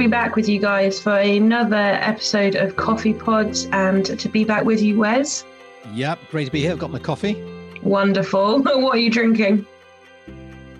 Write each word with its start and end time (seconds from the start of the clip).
It's 0.00 0.06
good 0.06 0.12
to 0.12 0.16
be 0.16 0.24
back 0.24 0.34
with 0.34 0.48
you 0.48 0.58
guys 0.58 0.98
for 0.98 1.18
another 1.18 1.76
episode 1.76 2.54
of 2.54 2.74
Coffee 2.74 3.12
Pods 3.12 3.66
and 3.70 4.06
to 4.18 4.28
be 4.30 4.44
back 4.44 4.64
with 4.64 4.80
you, 4.80 4.98
Wes. 4.98 5.44
Yep, 5.92 6.20
great 6.30 6.46
to 6.46 6.50
be 6.50 6.60
here. 6.60 6.72
I've 6.72 6.78
got 6.78 6.90
my 6.90 6.98
coffee. 6.98 7.36
Wonderful. 7.82 8.62
what 8.62 8.94
are 8.94 8.98
you 8.98 9.10
drinking? 9.10 9.66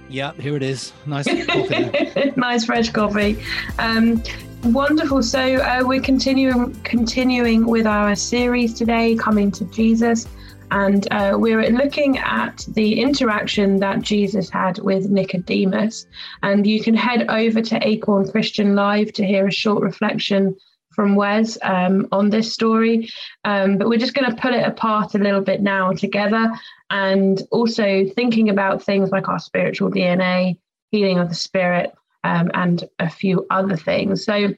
Yeah, 0.08 0.32
here 0.32 0.56
it 0.56 0.62
is. 0.62 0.94
Nice 1.04 1.26
coffee. 1.44 2.32
nice 2.36 2.64
fresh 2.64 2.88
coffee. 2.88 3.36
Um, 3.78 4.22
wonderful. 4.64 5.22
So 5.22 5.56
uh, 5.56 5.82
we're 5.84 6.00
continuing 6.00 6.72
continuing 6.82 7.66
with 7.66 7.86
our 7.86 8.16
series 8.16 8.72
today, 8.72 9.16
coming 9.16 9.50
to 9.50 9.66
Jesus. 9.66 10.28
And 10.70 11.06
uh, 11.10 11.36
we're 11.38 11.68
looking 11.70 12.18
at 12.18 12.64
the 12.68 13.00
interaction 13.00 13.78
that 13.80 14.02
Jesus 14.02 14.50
had 14.50 14.78
with 14.78 15.10
Nicodemus. 15.10 16.06
And 16.42 16.66
you 16.66 16.82
can 16.82 16.94
head 16.94 17.28
over 17.28 17.60
to 17.60 17.86
Acorn 17.86 18.30
Christian 18.30 18.74
Live 18.74 19.12
to 19.14 19.26
hear 19.26 19.46
a 19.46 19.52
short 19.52 19.82
reflection 19.82 20.56
from 20.94 21.14
Wes 21.14 21.56
um, 21.62 22.08
on 22.12 22.30
this 22.30 22.52
story. 22.52 23.08
Um, 23.44 23.78
but 23.78 23.88
we're 23.88 23.98
just 23.98 24.14
going 24.14 24.30
to 24.30 24.40
pull 24.40 24.54
it 24.54 24.66
apart 24.66 25.14
a 25.14 25.18
little 25.18 25.40
bit 25.40 25.62
now 25.62 25.92
together 25.92 26.52
and 26.90 27.42
also 27.50 28.04
thinking 28.16 28.50
about 28.50 28.82
things 28.82 29.10
like 29.10 29.28
our 29.28 29.38
spiritual 29.38 29.90
DNA, 29.90 30.58
healing 30.90 31.18
of 31.18 31.28
the 31.28 31.34
spirit, 31.34 31.92
um, 32.24 32.50
and 32.54 32.84
a 32.98 33.08
few 33.08 33.46
other 33.50 33.76
things. 33.76 34.24
So, 34.24 34.54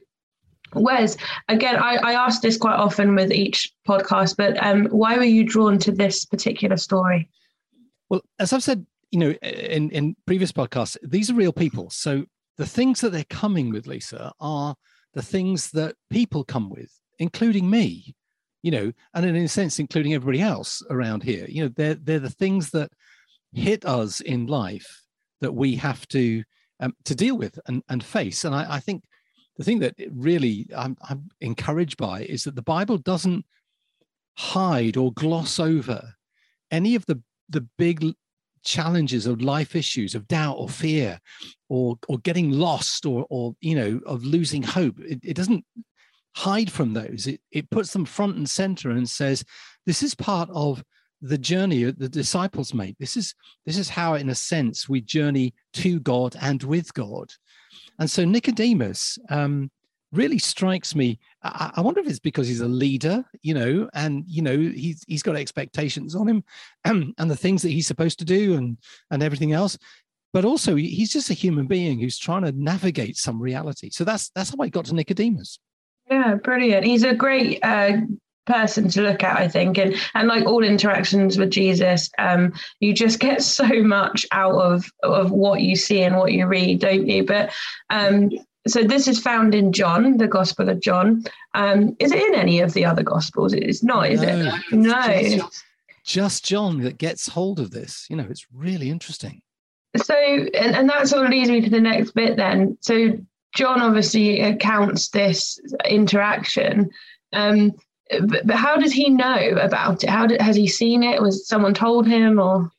Wes, 0.75 1.17
again, 1.47 1.75
I, 1.75 1.95
I 1.95 2.13
ask 2.13 2.41
this 2.41 2.57
quite 2.57 2.75
often 2.75 3.15
with 3.15 3.31
each 3.31 3.71
podcast, 3.87 4.35
but 4.37 4.61
um, 4.63 4.85
why 4.85 5.17
were 5.17 5.23
you 5.23 5.43
drawn 5.43 5.77
to 5.79 5.91
this 5.91 6.25
particular 6.25 6.77
story? 6.77 7.29
Well, 8.09 8.21
as 8.39 8.53
I've 8.53 8.63
said, 8.63 8.85
you 9.11 9.19
know, 9.19 9.31
in, 9.31 9.89
in 9.91 10.15
previous 10.25 10.51
podcasts, 10.51 10.97
these 11.03 11.29
are 11.29 11.35
real 11.35 11.53
people. 11.53 11.89
So 11.89 12.25
the 12.57 12.65
things 12.65 13.01
that 13.01 13.11
they're 13.11 13.23
coming 13.25 13.71
with, 13.71 13.87
Lisa, 13.87 14.31
are 14.39 14.75
the 15.13 15.21
things 15.21 15.71
that 15.71 15.95
people 16.09 16.43
come 16.43 16.69
with, 16.69 16.91
including 17.19 17.69
me, 17.69 18.15
you 18.63 18.71
know, 18.71 18.91
and 19.13 19.25
in 19.25 19.35
a 19.35 19.47
sense, 19.47 19.79
including 19.79 20.13
everybody 20.13 20.41
else 20.41 20.81
around 20.89 21.23
here. 21.23 21.45
You 21.47 21.63
know, 21.63 21.73
they're, 21.75 21.95
they're 21.95 22.19
the 22.19 22.29
things 22.29 22.71
that 22.71 22.91
hit 23.51 23.85
us 23.85 24.19
in 24.21 24.47
life 24.47 25.03
that 25.41 25.53
we 25.53 25.75
have 25.75 26.07
to 26.07 26.43
um, 26.79 26.93
to 27.05 27.15
deal 27.15 27.37
with 27.37 27.59
and, 27.67 27.83
and 27.89 28.03
face. 28.03 28.43
And 28.43 28.53
I, 28.53 28.75
I 28.75 28.79
think 28.79 29.03
the 29.57 29.63
thing 29.63 29.79
that 29.79 29.95
really 30.11 30.67
I'm, 30.75 30.97
I'm 31.09 31.29
encouraged 31.41 31.97
by 31.97 32.23
is 32.23 32.43
that 32.43 32.55
the 32.55 32.61
Bible 32.61 32.97
doesn't 32.97 33.45
hide 34.35 34.97
or 34.97 35.13
gloss 35.13 35.59
over 35.59 36.15
any 36.71 36.95
of 36.95 37.05
the 37.05 37.21
the 37.49 37.67
big 37.77 38.15
challenges 38.63 39.25
of 39.25 39.41
life 39.41 39.75
issues 39.75 40.15
of 40.15 40.27
doubt 40.27 40.55
or 40.57 40.69
fear 40.69 41.19
or 41.69 41.97
or 42.07 42.17
getting 42.19 42.51
lost 42.51 43.05
or 43.05 43.25
or 43.29 43.55
you 43.61 43.75
know 43.75 43.99
of 44.05 44.23
losing 44.23 44.63
hope. 44.63 44.99
It, 44.99 45.19
it 45.23 45.35
doesn't 45.35 45.65
hide 46.35 46.71
from 46.71 46.93
those. 46.93 47.27
It, 47.27 47.41
it 47.51 47.69
puts 47.69 47.93
them 47.93 48.05
front 48.05 48.37
and 48.37 48.49
center 48.49 48.89
and 48.89 49.07
says 49.07 49.43
this 49.85 50.01
is 50.01 50.15
part 50.15 50.49
of 50.51 50.83
the 51.23 51.37
journey 51.37 51.83
that 51.83 51.97
the 51.97 52.09
disciples 52.09 52.73
make 52.73 52.97
this 52.97 53.17
is 53.17 53.33
this 53.65 53.77
is 53.77 53.89
how 53.89 54.13
in 54.13 54.29
a 54.29 54.35
sense 54.35 54.87
we 54.87 55.01
journey 55.01 55.53
to 55.71 55.99
god 56.01 56.35
and 56.41 56.61
with 56.63 56.93
god 56.93 57.31
and 57.99 58.09
so 58.09 58.25
Nicodemus 58.25 59.17
um, 59.29 59.69
really 60.11 60.37
strikes 60.37 60.95
me. 60.95 61.19
I, 61.43 61.71
I, 61.77 61.81
wonder 61.81 61.99
if 61.99 62.07
it's 62.07 62.19
because 62.19 62.47
he's 62.47 62.61
a 62.61 62.67
leader, 62.67 63.23
you 63.41 63.53
know, 63.53 63.89
and 63.93 64.23
you 64.27 64.41
know 64.41 64.57
he's 64.57 65.03
he's 65.07 65.23
got 65.23 65.35
expectations 65.35 66.15
on 66.15 66.27
him, 66.27 66.43
and, 66.85 67.13
and 67.17 67.29
the 67.29 67.35
things 67.35 67.61
that 67.63 67.69
he's 67.69 67.87
supposed 67.87 68.19
to 68.19 68.25
do, 68.25 68.55
and 68.55 68.77
and 69.11 69.23
everything 69.23 69.51
else. 69.51 69.77
But 70.31 70.45
also, 70.45 70.75
he's 70.75 71.13
just 71.13 71.29
a 71.29 71.35
human 71.35 71.67
being 71.67 71.99
who's 71.99 72.17
trying 72.17 72.43
to 72.43 72.51
navigate 72.53 73.17
some 73.17 73.39
reality. 73.39 73.89
So 73.91 74.03
that's 74.03 74.29
that's 74.29 74.49
how 74.49 74.57
I 74.61 74.69
got 74.69 74.85
to 74.85 74.95
Nicodemus. 74.95 75.59
Yeah, 76.09 76.35
brilliant. 76.35 76.85
He's 76.85 77.03
a 77.03 77.13
great 77.13 77.59
uh, 77.63 77.97
person 78.45 78.89
to 78.89 79.01
look 79.01 79.23
at 79.23 79.37
i 79.37 79.47
think. 79.47 79.77
And 79.77 79.95
and 80.13 80.27
like 80.27 80.45
all 80.45 80.63
interactions 80.63 81.37
with 81.37 81.49
jesus 81.49 82.09
um 82.17 82.53
you 82.79 82.93
just 82.93 83.19
get 83.19 83.41
so 83.59 83.67
much 83.83 84.25
out 84.31 84.55
of 84.55 84.91
of 85.03 85.31
what 85.31 85.61
you 85.61 85.75
see 85.75 86.01
and 86.01 86.17
what 86.17 86.33
you 86.33 86.47
read 86.47 86.79
don't 86.79 87.07
you? 87.07 87.25
But 87.25 87.53
um 87.89 88.31
so 88.65 88.81
this 88.81 89.07
is 89.07 89.19
found 89.19 89.53
in 89.53 89.73
john 89.73 90.17
the 90.17 90.27
gospel 90.27 90.69
of 90.69 90.79
john. 90.79 91.23
Um 91.53 91.95
is 91.99 92.11
it 92.11 92.23
in 92.23 92.35
any 92.35 92.59
of 92.59 92.73
the 92.73 92.85
other 92.85 93.03
gospels? 93.03 93.53
It's 93.53 93.83
not 93.83 94.09
is 94.09 94.21
no, 94.21 94.27
it? 94.27 94.73
No. 94.73 95.21
Just, 95.37 95.63
just 96.03 96.45
john 96.45 96.81
that 96.81 96.97
gets 96.97 97.27
hold 97.27 97.59
of 97.59 97.71
this. 97.71 98.07
You 98.09 98.17
know 98.17 98.27
it's 98.29 98.45
really 98.53 98.89
interesting. 98.89 99.41
So 99.95 100.15
and, 100.15 100.75
and 100.75 100.89
that 100.89 101.07
sort 101.07 101.25
of 101.25 101.31
leads 101.31 101.49
me 101.49 101.61
to 101.61 101.69
the 101.69 101.79
next 101.79 102.11
bit 102.11 102.35
then. 102.37 102.77
So 102.81 103.11
john 103.55 103.81
obviously 103.81 104.41
accounts 104.41 105.09
this 105.09 105.59
interaction. 105.85 106.89
Um 107.31 107.73
but, 108.09 108.45
but 108.45 108.55
how 108.55 108.75
does 108.77 108.91
he 108.91 109.09
know 109.09 109.49
about 109.61 110.03
it? 110.03 110.09
How 110.09 110.27
did, 110.27 110.41
has 110.41 110.55
he 110.55 110.67
seen 110.67 111.03
it? 111.03 111.21
Was 111.21 111.47
someone 111.47 111.73
told 111.73 112.07
him 112.07 112.39
or? 112.39 112.69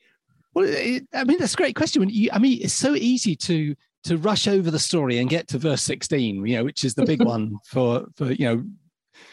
Well, 0.55 0.67
it, 0.69 1.05
I 1.13 1.25
mean, 1.25 1.39
that's 1.39 1.55
a 1.55 1.57
great 1.57 1.77
question. 1.77 2.09
You, 2.09 2.31
I 2.33 2.39
mean, 2.39 2.61
it's 2.63 2.75
so 2.75 2.95
easy 2.95 3.35
to 3.37 3.75
to 4.05 4.19
rush 4.19 4.47
over 4.47 4.71
the 4.71 4.79
story 4.79 5.19
and 5.19 5.31
get 5.31 5.49
to 5.49 5.59
verse 5.59 5.83
16, 5.83 6.47
you 6.47 6.57
know, 6.57 6.65
which 6.65 6.85
is 6.85 6.95
the 6.95 7.07
big 7.07 7.23
one 7.25 7.57
for 7.65 8.07
for 8.17 8.33
you 8.33 8.47
know, 8.47 8.65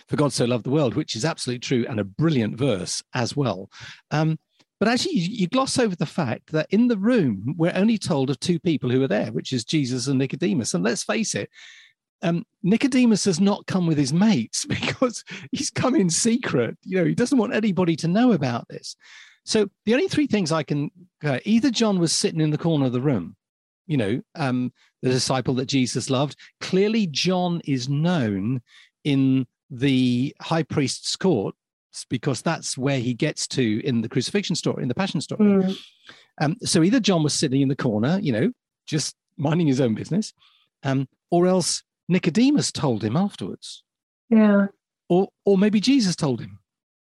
for 0.07 0.15
God 0.15 0.33
so 0.33 0.45
loved 0.45 0.63
the 0.63 0.71
world, 0.71 0.95
which 0.95 1.15
is 1.15 1.25
absolutely 1.25 1.59
true 1.59 1.85
and 1.89 1.99
a 1.99 2.05
brilliant 2.05 2.57
verse 2.57 3.03
as 3.13 3.35
well. 3.35 3.69
Um, 4.11 4.39
but 4.79 4.87
actually, 4.87 5.17
you, 5.17 5.29
you, 5.41 5.47
gloss 5.47 5.77
over 5.77 5.95
the 5.95 6.07
fact 6.07 6.51
that 6.53 6.65
in 6.71 6.87
the 6.87 6.97
room, 6.97 7.53
we're 7.55 7.71
only 7.75 7.99
told 7.99 8.31
of 8.31 8.39
two 8.39 8.59
people 8.59 8.89
who 8.89 9.03
are 9.03 9.07
there, 9.07 9.31
which 9.31 9.53
is 9.53 9.63
Jesus 9.63 10.07
and 10.07 10.17
Nicodemus. 10.17 10.73
And 10.73 10.83
let's 10.83 11.03
face 11.03 11.35
it, 11.35 11.51
um, 12.21 12.45
Nicodemus 12.63 13.25
has 13.25 13.39
not 13.39 13.65
come 13.67 13.87
with 13.87 13.97
his 13.97 14.13
mates 14.13 14.65
because 14.69 15.23
he's 15.51 15.69
come 15.69 15.95
in 15.95 16.09
secret. 16.09 16.77
You 16.83 16.99
know, 16.99 17.05
he 17.05 17.15
doesn't 17.15 17.37
want 17.37 17.53
anybody 17.53 17.95
to 17.97 18.07
know 18.07 18.31
about 18.33 18.67
this. 18.67 18.95
So 19.43 19.69
the 19.85 19.93
only 19.93 20.07
three 20.07 20.27
things 20.27 20.51
I 20.51 20.63
can 20.63 20.91
uh, 21.23 21.39
either 21.45 21.71
John 21.71 21.99
was 21.99 22.13
sitting 22.13 22.41
in 22.41 22.51
the 22.51 22.57
corner 22.57 22.85
of 22.85 22.93
the 22.93 23.01
room, 23.01 23.35
you 23.87 23.97
know, 23.97 24.21
um, 24.35 24.71
the 25.01 25.09
disciple 25.09 25.53
that 25.55 25.65
Jesus 25.65 26.09
loved. 26.09 26.35
Clearly, 26.59 27.07
John 27.07 27.61
is 27.65 27.89
known 27.89 28.61
in 29.03 29.47
the 29.69 30.35
high 30.41 30.63
priest's 30.63 31.15
court 31.15 31.55
because 32.09 32.41
that's 32.41 32.77
where 32.77 32.99
he 32.99 33.13
gets 33.13 33.47
to 33.47 33.81
in 33.85 34.01
the 34.01 34.09
crucifixion 34.09 34.55
story, 34.55 34.83
in 34.83 34.89
the 34.89 34.95
passion 34.95 35.21
story. 35.21 35.41
Mm. 35.41 35.77
Um, 36.39 36.57
so 36.63 36.83
either 36.83 36.99
John 36.99 37.23
was 37.23 37.33
sitting 37.33 37.61
in 37.61 37.67
the 37.67 37.75
corner, 37.75 38.19
you 38.21 38.31
know, 38.31 38.51
just 38.85 39.15
minding 39.37 39.67
his 39.67 39.81
own 39.81 39.95
business, 39.95 40.33
um, 40.83 41.07
or 41.29 41.47
else 41.47 41.83
Nicodemus 42.07 42.71
told 42.71 43.03
him 43.03 43.15
afterwards. 43.15 43.83
Yeah. 44.29 44.67
Or 45.09 45.29
or 45.45 45.57
maybe 45.57 45.79
Jesus 45.79 46.15
told 46.15 46.39
him, 46.41 46.59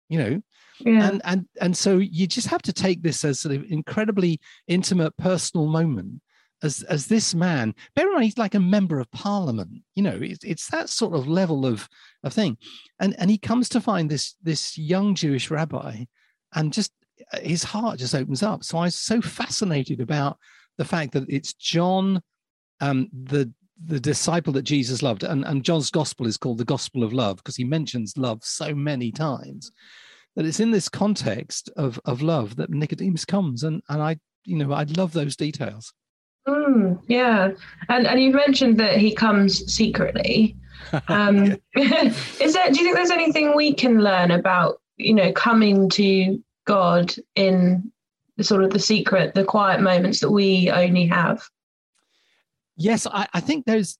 you 0.08 0.18
know. 0.18 0.42
Yeah. 0.80 1.08
And 1.08 1.22
and 1.24 1.46
and 1.60 1.76
so 1.76 1.98
you 1.98 2.26
just 2.26 2.48
have 2.48 2.62
to 2.62 2.72
take 2.72 3.02
this 3.02 3.24
as 3.24 3.40
sort 3.40 3.54
of 3.54 3.64
incredibly 3.70 4.40
intimate 4.66 5.16
personal 5.16 5.66
moment 5.66 6.22
as 6.62 6.82
as 6.84 7.06
this 7.06 7.34
man 7.34 7.74
bear 7.94 8.06
in 8.06 8.12
mind 8.12 8.24
he's 8.24 8.38
like 8.38 8.54
a 8.54 8.60
member 8.60 9.00
of 9.00 9.10
parliament 9.10 9.82
you 9.94 10.02
know 10.02 10.18
it's, 10.20 10.44
it's 10.44 10.68
that 10.68 10.88
sort 10.88 11.14
of 11.14 11.26
level 11.28 11.66
of 11.66 11.88
of 12.22 12.32
thing 12.32 12.56
and 12.98 13.14
and 13.18 13.30
he 13.30 13.38
comes 13.38 13.68
to 13.68 13.80
find 13.80 14.10
this 14.10 14.34
this 14.42 14.76
young 14.76 15.14
jewish 15.14 15.50
rabbi 15.50 16.04
and 16.54 16.72
just 16.72 16.92
uh, 17.32 17.40
his 17.40 17.62
heart 17.62 17.98
just 17.98 18.14
opens 18.14 18.42
up 18.42 18.64
so 18.64 18.78
i 18.78 18.84
was 18.84 18.94
so 18.94 19.20
fascinated 19.20 20.00
about 20.00 20.38
the 20.78 20.84
fact 20.84 21.12
that 21.12 21.24
it's 21.28 21.54
john 21.54 22.20
um 22.80 23.08
the 23.12 23.50
the 23.84 24.00
disciple 24.00 24.52
that 24.54 24.62
Jesus 24.62 25.02
loved, 25.02 25.22
and, 25.24 25.44
and 25.44 25.64
John's 25.64 25.90
gospel 25.90 26.26
is 26.26 26.36
called 26.36 26.58
the 26.58 26.64
gospel 26.64 27.02
of 27.02 27.12
love 27.12 27.36
because 27.38 27.56
he 27.56 27.64
mentions 27.64 28.16
love 28.16 28.44
so 28.44 28.74
many 28.74 29.10
times 29.10 29.70
that 30.36 30.46
it's 30.46 30.60
in 30.60 30.70
this 30.70 30.88
context 30.88 31.70
of, 31.76 32.00
of 32.04 32.22
love 32.22 32.56
that 32.56 32.70
Nicodemus 32.70 33.24
comes. 33.24 33.62
And, 33.62 33.82
and 33.88 34.02
I, 34.02 34.18
you 34.44 34.56
know, 34.56 34.72
I 34.72 34.84
love 34.84 35.12
those 35.12 35.36
details. 35.36 35.92
Mm, 36.46 37.00
yeah. 37.08 37.50
And, 37.88 38.06
and 38.06 38.22
you 38.22 38.32
mentioned 38.32 38.78
that 38.78 38.96
he 38.96 39.14
comes 39.14 39.72
secretly. 39.72 40.56
Um, 41.08 41.56
is 41.76 42.54
there, 42.54 42.70
do 42.70 42.78
you 42.78 42.84
think 42.84 42.96
there's 42.96 43.10
anything 43.10 43.54
we 43.54 43.74
can 43.74 44.02
learn 44.02 44.30
about, 44.30 44.80
you 44.96 45.12
know, 45.12 45.30
coming 45.30 45.90
to 45.90 46.42
God 46.66 47.14
in 47.36 47.92
the 48.38 48.44
sort 48.44 48.64
of 48.64 48.70
the 48.70 48.78
secret, 48.78 49.34
the 49.34 49.44
quiet 49.44 49.82
moments 49.82 50.20
that 50.20 50.30
we 50.30 50.70
only 50.70 51.06
have? 51.06 51.42
Yes, 52.80 53.06
I, 53.06 53.28
I 53.34 53.40
think 53.40 53.66
there's 53.66 53.98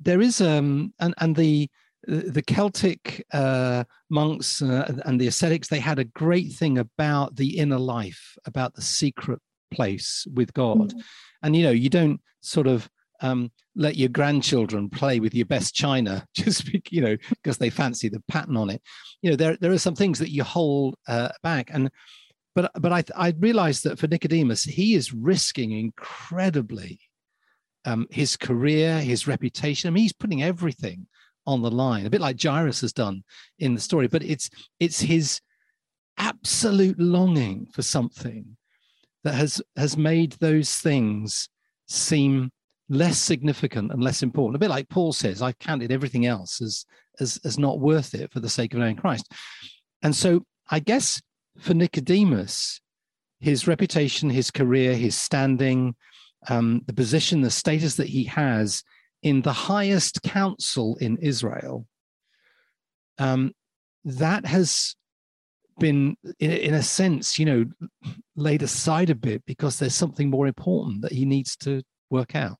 there 0.00 0.20
is 0.20 0.40
um 0.40 0.94
and 0.98 1.14
and 1.18 1.36
the 1.36 1.68
the 2.06 2.42
Celtic 2.42 3.24
uh, 3.32 3.84
monks 4.10 4.60
uh, 4.60 5.00
and 5.06 5.18
the 5.18 5.26
ascetics 5.26 5.68
they 5.68 5.80
had 5.80 5.98
a 5.98 6.04
great 6.04 6.52
thing 6.52 6.76
about 6.78 7.36
the 7.36 7.58
inner 7.58 7.78
life, 7.78 8.36
about 8.44 8.74
the 8.74 8.82
secret 8.82 9.40
place 9.70 10.26
with 10.32 10.52
God, 10.52 10.90
mm-hmm. 10.90 11.00
and 11.42 11.56
you 11.56 11.62
know 11.62 11.70
you 11.70 11.88
don't 11.88 12.20
sort 12.40 12.66
of 12.66 12.88
um, 13.20 13.50
let 13.74 13.96
your 13.96 14.10
grandchildren 14.10 14.90
play 14.90 15.18
with 15.18 15.34
your 15.34 15.46
best 15.46 15.74
china 15.74 16.26
just 16.34 16.68
you 16.90 17.00
know 17.00 17.16
because 17.30 17.58
they 17.58 17.70
fancy 17.70 18.08
the 18.08 18.22
pattern 18.28 18.56
on 18.56 18.70
it. 18.70 18.82
You 19.22 19.30
know 19.30 19.36
there 19.36 19.56
there 19.60 19.72
are 19.72 19.78
some 19.78 19.96
things 19.96 20.18
that 20.18 20.30
you 20.30 20.44
hold 20.44 20.96
uh, 21.08 21.30
back 21.42 21.70
and. 21.72 21.90
But 22.56 22.70
but 22.80 22.92
I 22.92 23.02
I 23.16 23.34
realized 23.40 23.82
that 23.82 23.98
for 23.98 24.06
Nicodemus 24.06 24.62
he 24.62 24.94
is 24.94 25.12
risking 25.12 25.72
incredibly 25.72 27.00
um, 27.84 28.06
his 28.10 28.36
career, 28.36 29.00
his 29.00 29.26
reputation. 29.26 29.88
I 29.88 29.90
mean, 29.90 30.02
he's 30.02 30.12
putting 30.12 30.42
everything 30.42 31.06
on 31.46 31.62
the 31.62 31.70
line, 31.70 32.06
a 32.06 32.10
bit 32.10 32.20
like 32.20 32.40
Jairus 32.40 32.80
has 32.80 32.92
done 32.92 33.22
in 33.58 33.74
the 33.74 33.80
story. 33.80 34.08
But 34.08 34.22
it's 34.22 34.50
it's 34.80 35.00
his 35.00 35.40
absolute 36.16 36.98
longing 36.98 37.66
for 37.72 37.82
something 37.82 38.56
that 39.24 39.34
has 39.34 39.60
has 39.76 39.96
made 39.96 40.32
those 40.32 40.76
things 40.76 41.48
seem 41.86 42.50
less 42.88 43.18
significant 43.18 43.92
and 43.92 44.02
less 44.02 44.22
important. 44.22 44.56
A 44.56 44.58
bit 44.58 44.70
like 44.70 44.88
Paul 44.88 45.12
says, 45.12 45.42
I've 45.42 45.58
counted 45.58 45.92
everything 45.92 46.26
else 46.26 46.60
as 46.60 46.86
as 47.20 47.38
as 47.44 47.58
not 47.58 47.80
worth 47.80 48.14
it 48.14 48.32
for 48.32 48.40
the 48.40 48.48
sake 48.48 48.72
of 48.72 48.80
knowing 48.80 48.96
Christ. 48.96 49.30
And 50.02 50.14
so 50.14 50.44
I 50.70 50.80
guess 50.80 51.20
for 51.58 51.74
Nicodemus, 51.74 52.80
his 53.40 53.68
reputation, 53.68 54.30
his 54.30 54.50
career, 54.50 54.94
his 54.94 55.14
standing, 55.14 55.94
um, 56.48 56.82
the 56.86 56.92
position, 56.92 57.40
the 57.40 57.50
status 57.50 57.96
that 57.96 58.08
he 58.08 58.24
has 58.24 58.82
in 59.22 59.42
the 59.42 59.52
highest 59.52 60.22
council 60.22 60.96
in 61.00 61.16
Israel, 61.18 61.86
um, 63.18 63.52
that 64.04 64.44
has 64.46 64.96
been, 65.78 66.16
in, 66.38 66.50
in 66.50 66.74
a 66.74 66.82
sense, 66.82 67.38
you 67.38 67.46
know, 67.46 67.64
laid 68.36 68.62
aside 68.62 69.10
a 69.10 69.14
bit 69.14 69.44
because 69.46 69.78
there's 69.78 69.94
something 69.94 70.30
more 70.30 70.46
important 70.46 71.02
that 71.02 71.12
he 71.12 71.24
needs 71.24 71.56
to 71.56 71.82
work 72.10 72.34
out. 72.34 72.58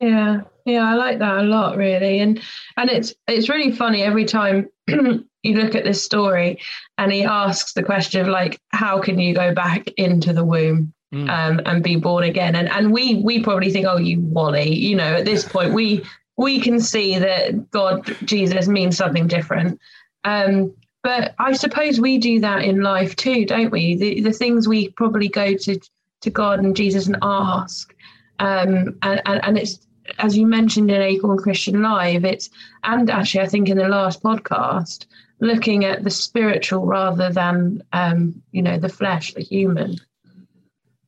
Yeah, 0.00 0.42
yeah, 0.66 0.86
I 0.86 0.94
like 0.94 1.18
that 1.20 1.38
a 1.38 1.42
lot, 1.42 1.78
really, 1.78 2.20
and 2.20 2.40
and 2.76 2.90
it's 2.90 3.14
it's 3.26 3.48
really 3.48 3.72
funny 3.72 4.02
every 4.02 4.26
time 4.26 4.68
you 4.86 5.24
look 5.44 5.74
at 5.74 5.84
this 5.84 6.04
story, 6.04 6.60
and 6.98 7.10
he 7.10 7.24
asks 7.24 7.72
the 7.72 7.82
question 7.82 8.20
of 8.20 8.28
like, 8.28 8.60
"How 8.68 9.00
can 9.00 9.18
you 9.18 9.34
go 9.34 9.54
back 9.54 9.88
into 9.96 10.34
the 10.34 10.44
womb?" 10.44 10.92
Mm. 11.14 11.30
Um, 11.30 11.60
and 11.64 11.84
be 11.84 11.94
born 11.94 12.24
again. 12.24 12.56
And 12.56 12.68
and 12.68 12.92
we 12.92 13.22
we 13.22 13.40
probably 13.40 13.70
think, 13.70 13.86
oh, 13.86 13.96
you 13.96 14.20
Wally, 14.20 14.74
you 14.74 14.96
know, 14.96 15.14
at 15.14 15.24
this 15.24 15.44
point 15.44 15.72
we 15.72 16.04
we 16.36 16.60
can 16.60 16.80
see 16.80 17.18
that 17.18 17.70
God 17.70 18.04
Jesus 18.24 18.66
means 18.66 18.96
something 18.96 19.28
different. 19.28 19.80
Um, 20.24 20.74
but 21.04 21.36
I 21.38 21.52
suppose 21.52 22.00
we 22.00 22.18
do 22.18 22.40
that 22.40 22.62
in 22.62 22.82
life 22.82 23.14
too, 23.14 23.46
don't 23.46 23.70
we? 23.70 23.94
The 23.94 24.20
the 24.22 24.32
things 24.32 24.66
we 24.66 24.88
probably 24.90 25.28
go 25.28 25.54
to 25.54 25.80
to 26.22 26.30
God 26.30 26.58
and 26.58 26.74
Jesus 26.74 27.06
and 27.06 27.16
ask. 27.22 27.94
Um, 28.38 28.98
and, 29.02 29.22
and, 29.24 29.44
and 29.44 29.58
it's 29.58 29.86
as 30.18 30.36
you 30.36 30.46
mentioned 30.46 30.90
in 30.90 31.00
Acorn 31.00 31.38
Christian 31.38 31.82
Live, 31.82 32.24
it's 32.24 32.50
and 32.84 33.10
actually 33.10 33.42
I 33.42 33.46
think 33.46 33.68
in 33.68 33.78
the 33.78 33.88
last 33.88 34.22
podcast, 34.22 35.06
looking 35.40 35.84
at 35.84 36.04
the 36.04 36.10
spiritual 36.10 36.86
rather 36.86 37.30
than 37.30 37.82
um, 37.92 38.42
you 38.52 38.62
know 38.62 38.78
the 38.78 38.88
flesh, 38.88 39.34
the 39.34 39.42
human. 39.42 39.96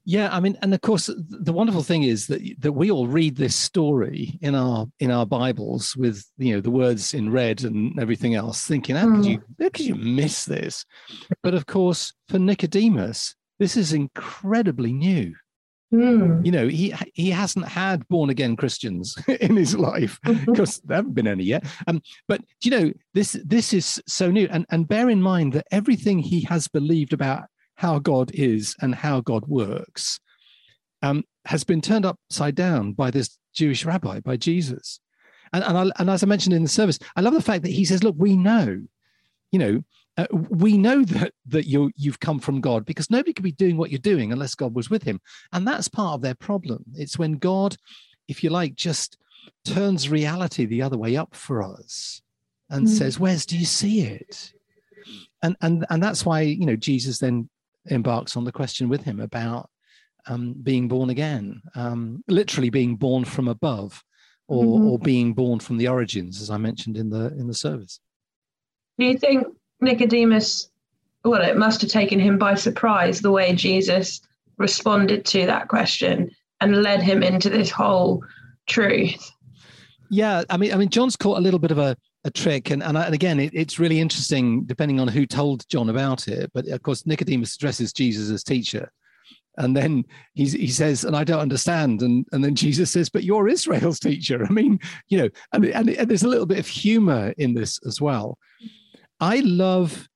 Yeah, 0.08 0.31
I 0.32 0.40
mean, 0.40 0.56
and 0.62 0.72
of 0.72 0.81
course, 0.81 1.10
the 1.19 1.52
wonderful 1.52 1.82
thing 1.82 2.05
is 2.05 2.28
that 2.28 2.40
that 2.60 2.72
we 2.72 2.90
all 2.90 3.06
read 3.06 3.37
this 3.37 3.55
story 3.55 4.38
in 4.40 4.55
our 4.55 4.87
in 5.00 5.10
our 5.10 5.26
Bibles 5.26 5.94
with 5.99 6.25
you 6.38 6.55
know 6.55 6.62
the 6.62 6.70
words 6.70 7.12
in 7.12 7.31
red 7.31 7.62
and 7.62 8.00
everything 8.00 8.34
else, 8.34 8.66
thinking 8.66 8.96
how 8.96 9.05
could 9.05 9.16
hmm. 9.16 9.32
you 9.32 9.43
how 9.60 9.69
could 9.69 9.84
you 9.84 9.96
miss 9.96 10.46
this? 10.46 10.87
But 11.43 11.52
of 11.52 11.66
course, 11.66 12.14
for 12.31 12.38
Nicodemus, 12.38 13.34
this 13.58 13.76
is 13.76 13.93
incredibly 13.93 14.94
new. 14.94 15.34
Mm. 15.93 16.43
You 16.43 16.52
know, 16.52 16.69
he 16.69 16.94
he 17.12 17.28
hasn't 17.28 17.69
had 17.69 18.08
born 18.08 18.31
again 18.31 18.56
Christians 18.56 19.14
in 19.43 19.56
his 19.56 19.76
life 19.76 20.19
because 20.46 20.81
there 20.87 20.96
haven't 20.96 21.16
been 21.16 21.28
any 21.28 21.44
yet. 21.44 21.66
Um, 21.87 22.00
but 22.26 22.40
you 22.62 22.70
know, 22.70 22.93
this 23.12 23.38
this 23.44 23.75
is 23.75 24.02
so 24.06 24.31
new, 24.31 24.49
and 24.50 24.64
and 24.70 24.88
bear 24.88 25.10
in 25.10 25.20
mind 25.20 25.52
that 25.52 25.66
everything 25.70 26.19
he 26.19 26.40
has 26.44 26.66
believed 26.66 27.12
about 27.12 27.44
how 27.78 28.00
God 28.00 28.32
is 28.34 28.75
and 28.80 28.92
how 28.92 29.20
God 29.20 29.46
works 29.46 30.19
um, 31.00 31.22
has 31.44 31.62
been 31.62 31.80
turned 31.80 32.04
upside 32.04 32.56
down 32.56 32.92
by 32.92 33.08
this 33.08 33.38
Jewish 33.54 33.84
rabbi, 33.84 34.19
by 34.19 34.36
Jesus. 34.36 34.98
And 35.52 35.62
and, 35.62 35.78
I, 35.78 36.00
and 36.00 36.10
as 36.10 36.25
I 36.25 36.26
mentioned 36.26 36.56
in 36.56 36.64
the 36.64 36.69
service, 36.69 36.98
I 37.14 37.20
love 37.20 37.34
the 37.34 37.40
fact 37.40 37.62
that 37.62 37.70
he 37.70 37.84
says, 37.84 38.02
"Look, 38.02 38.16
we 38.19 38.34
know, 38.34 38.82
you 39.52 39.58
know, 39.60 39.84
uh, 40.16 40.26
we 40.32 40.76
know 40.76 41.04
that 41.04 41.32
that 41.46 41.66
you 41.66 41.92
you've 41.94 42.19
come 42.19 42.40
from 42.40 42.60
God 42.60 42.84
because 42.84 43.12
nobody 43.12 43.32
could 43.32 43.44
be 43.44 43.52
doing 43.52 43.76
what 43.76 43.90
you're 43.90 44.00
doing 44.00 44.32
unless 44.32 44.56
God 44.56 44.74
was 44.74 44.90
with 44.90 45.04
him, 45.04 45.20
and 45.52 45.66
that's 45.66 45.86
part 45.86 46.14
of 46.14 46.20
their 46.20 46.34
problem. 46.34 46.84
It's 46.96 47.16
when 47.16 47.34
God, 47.34 47.76
if 48.26 48.42
you 48.42 48.50
like, 48.50 48.74
just 48.74 49.19
turns 49.64 50.08
reality 50.08 50.64
the 50.64 50.82
other 50.82 50.98
way 50.98 51.16
up 51.16 51.32
for 51.32 51.62
us 51.62 52.22
and 52.70 52.88
mm. 52.88 52.90
says, 52.90 53.20
"Where's 53.20 53.46
do 53.46 53.56
you 53.56 53.66
see 53.66 54.00
it?" 54.00 54.52
And 55.44 55.56
and 55.60 55.86
and 55.90 56.02
that's 56.02 56.26
why 56.26 56.40
you 56.40 56.66
know 56.66 56.76
Jesus 56.76 57.20
then 57.20 57.48
embarks 57.90 58.37
on 58.37 58.44
the 58.44 58.52
question 58.52 58.88
with 58.88 59.02
him 59.02 59.20
about 59.20 59.69
um, 60.26 60.55
being 60.62 60.88
born 60.88 61.11
again, 61.11 61.62
um, 61.75 62.23
literally 62.29 62.70
being 62.70 62.96
born 62.96 63.25
from 63.25 63.49
above, 63.49 64.02
or 64.46 64.64
mm-hmm. 64.64 64.87
or 64.88 64.99
being 64.99 65.35
born 65.35 65.61
from 65.61 65.76
the 65.76 65.88
origins, 65.88 66.40
as 66.40 66.50
I 66.50 66.56
mentioned 66.56 66.96
in 66.96 67.11
the 67.11 67.26
in 67.38 67.46
the 67.46 67.55
service. 67.55 68.00
Do 68.99 69.06
you 69.06 69.17
think 69.17 69.46
Nicodemus, 69.81 70.70
well, 71.25 71.43
it 71.43 71.56
must 71.56 71.81
have 71.82 71.90
taken 71.90 72.19
him 72.19 72.38
by 72.38 72.55
surprise 72.55 73.20
the 73.20 73.31
way 73.31 73.55
Jesus 73.55 74.20
responded 74.56 75.25
to 75.26 75.46
that 75.46 75.69
question 75.69 76.31
and 76.61 76.82
led 76.82 77.02
him 77.02 77.23
into 77.23 77.49
this 77.49 77.70
whole 77.70 78.25
truth. 78.67 79.31
Yeah, 80.11 80.43
I 80.50 80.56
mean, 80.56 80.73
I 80.73 80.76
mean, 80.76 80.88
John's 80.88 81.17
caught 81.17 81.38
a 81.38 81.41
little 81.41 81.61
bit 81.61 81.70
of 81.70 81.79
a, 81.79 81.96
a 82.25 82.31
trick, 82.31 82.70
and 82.70 82.82
and, 82.82 82.97
and 82.97 83.15
again, 83.15 83.41
it, 83.41 83.53
it's 83.55 83.79
really 83.79 84.00
interesting 84.00 84.65
depending 84.65 85.00
on 85.00 85.09
who 85.09 85.26
told 85.26 85.69
John 85.69 85.88
about 85.88 86.29
it. 86.29 86.50
But 86.53 86.67
of 86.69 86.82
course, 86.82 87.06
Nicodemus 87.06 87.55
addresses 87.55 87.93
Jesus 87.93 88.31
as 88.31 88.43
teacher, 88.43 88.91
and 89.56 89.76
then 89.76 90.05
he 90.35 90.69
says, 90.69 91.05
"And 91.05 91.17
I 91.17 91.25
don't 91.25 91.41
understand," 91.41 92.03
and 92.03 92.26
and 92.32 92.44
then 92.44 92.55
Jesus 92.55 92.91
says, 92.91 93.09
"But 93.09 93.25
you're 93.25 93.49
Israel's 93.49 94.00
teacher." 94.00 94.44
I 94.49 94.53
mean, 94.53 94.79
you 95.08 95.19
know, 95.19 95.29
and, 95.53 95.65
and, 95.67 95.91
and 95.91 96.08
there's 96.08 96.22
a 96.22 96.29
little 96.29 96.46
bit 96.46 96.58
of 96.58 96.67
humor 96.67 97.34
in 97.39 97.55
this 97.55 97.79
as 97.87 98.01
well. 98.01 98.39
I 99.20 99.41
love 99.41 100.08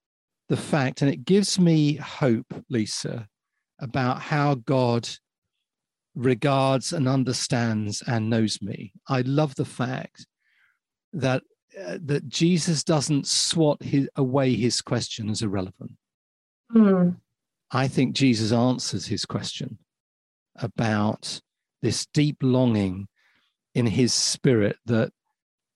the 0.48 0.56
fact, 0.56 1.02
and 1.02 1.10
it 1.10 1.24
gives 1.24 1.58
me 1.58 1.96
hope, 1.96 2.52
Lisa, 2.68 3.28
about 3.80 4.20
how 4.20 4.54
God 4.54 5.08
regards 6.14 6.92
and 6.92 7.08
understands 7.08 8.02
and 8.06 8.28
knows 8.28 8.60
me. 8.60 8.92
I 9.08 9.22
love 9.22 9.54
the 9.54 9.64
fact 9.64 10.26
that 11.12 11.42
uh, 11.80 11.98
that 12.04 12.28
Jesus 12.28 12.84
doesn't 12.84 13.26
swat 13.26 13.82
his, 13.82 14.08
away 14.16 14.54
his 14.54 14.80
question 14.80 15.30
as 15.30 15.42
irrelevant. 15.42 15.92
Mm. 16.74 17.16
I 17.70 17.88
think 17.88 18.14
Jesus 18.14 18.52
answers 18.52 19.06
his 19.06 19.24
question 19.24 19.78
about 20.56 21.40
this 21.80 22.06
deep 22.06 22.36
longing 22.42 23.08
in 23.74 23.86
his 23.86 24.12
spirit 24.12 24.76
that 24.86 25.12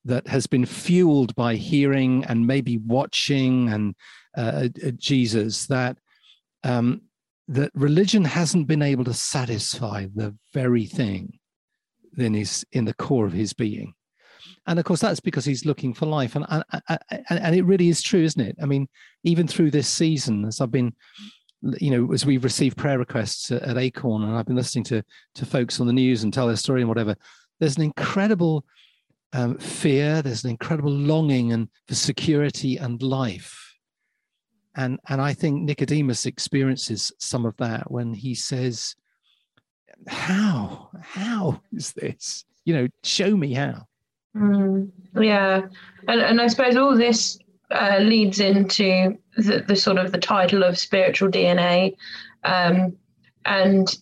that 0.05 0.29
has 0.29 0.47
been 0.47 0.65
fueled 0.65 1.35
by 1.35 1.57
hearing 1.57 2.25
and 2.27 2.47
maybe 2.47 2.79
watching 2.79 3.69
and 3.71 3.95
uh, 4.37 4.69
uh, 4.87 4.91
Jesus 4.97 5.67
that 5.67 5.99
um, 6.63 7.03
that 7.49 7.73
religion 7.75 8.25
hasn't 8.25 8.69
been 8.69 8.83
able 8.83 9.05
to 9.05 9.15
satisfy 9.15 10.07
the 10.15 10.37
very 10.53 10.87
thing 10.87 11.39
in 12.17 12.35
his 12.35 12.65
in 12.73 12.85
the 12.85 12.95
core 12.95 13.27
of 13.27 13.33
his 13.33 13.53
being 13.53 13.95
and 14.67 14.79
of 14.79 14.85
course 14.85 15.01
that's 15.01 15.21
because 15.21 15.45
he's 15.45 15.65
looking 15.65 15.95
for 15.95 16.07
life 16.07 16.37
and 16.37 16.47
and, 16.89 17.23
and 17.31 17.55
it 17.55 17.65
really 17.65 17.89
is 17.89 18.03
true 18.03 18.23
isn't 18.23 18.43
it 18.43 18.57
i 18.63 18.67
mean 18.67 18.89
even 19.25 19.47
through 19.47 19.71
this 19.71 19.89
season 19.89 20.45
as 20.45 20.61
i've 20.61 20.71
been 20.71 20.93
you 21.79 21.91
know 21.91 22.13
as 22.13 22.27
we've 22.27 22.45
received 22.45 22.77
prayer 22.77 22.99
requests 22.99 23.51
at 23.51 23.79
acorn 23.79 24.23
and 24.23 24.37
i've 24.37 24.47
been 24.47 24.57
listening 24.57 24.85
to 24.85 25.03
to 25.35 25.47
folks 25.47 25.81
on 25.81 25.87
the 25.87 25.93
news 25.93 26.23
and 26.23 26.33
tell 26.33 26.47
their 26.47 26.57
story 26.57 26.81
and 26.81 26.89
whatever 26.89 27.17
there's 27.59 27.77
an 27.77 27.83
incredible 27.83 28.65
um, 29.33 29.59
fear, 29.59 30.23
there's 30.23 30.45
an 30.45 30.51
incredible 30.51 30.91
longing 30.91 31.53
and 31.53 31.69
for 31.87 31.95
security 31.95 32.77
and 32.77 33.03
life. 33.03 33.75
And, 34.77 34.99
and 35.09 35.21
I 35.21 35.35
think 35.35 35.63
Nicodemus 35.63 36.27
experiences 36.27 37.13
some 37.19 37.47
of 37.47 37.57
that 37.59 37.91
when 37.91 38.13
he 38.13 38.35
says, 38.35 38.95
How? 40.07 40.91
How 41.01 41.61
is 41.73 41.93
this? 41.93 42.45
You 42.65 42.75
know, 42.75 42.89
show 43.05 43.37
me 43.37 43.55
how. 43.55 43.87
Mm, 44.37 44.91
yeah. 45.17 45.63
And, 46.09 46.21
and 46.21 46.41
I 46.41 46.47
suppose 46.49 46.77
all 46.77 46.97
this 46.97 47.39
uh, 47.71 47.99
leads 48.01 48.39
into 48.41 49.17
the, 49.37 49.65
the, 49.67 49.77
sort 49.77 49.99
of 49.99 50.13
the 50.13 50.19
title 50.19 50.63
of 50.63 50.79
spiritual 50.79 51.31
DNA. 51.31 51.97
Um, 52.45 52.97
and 53.47 53.97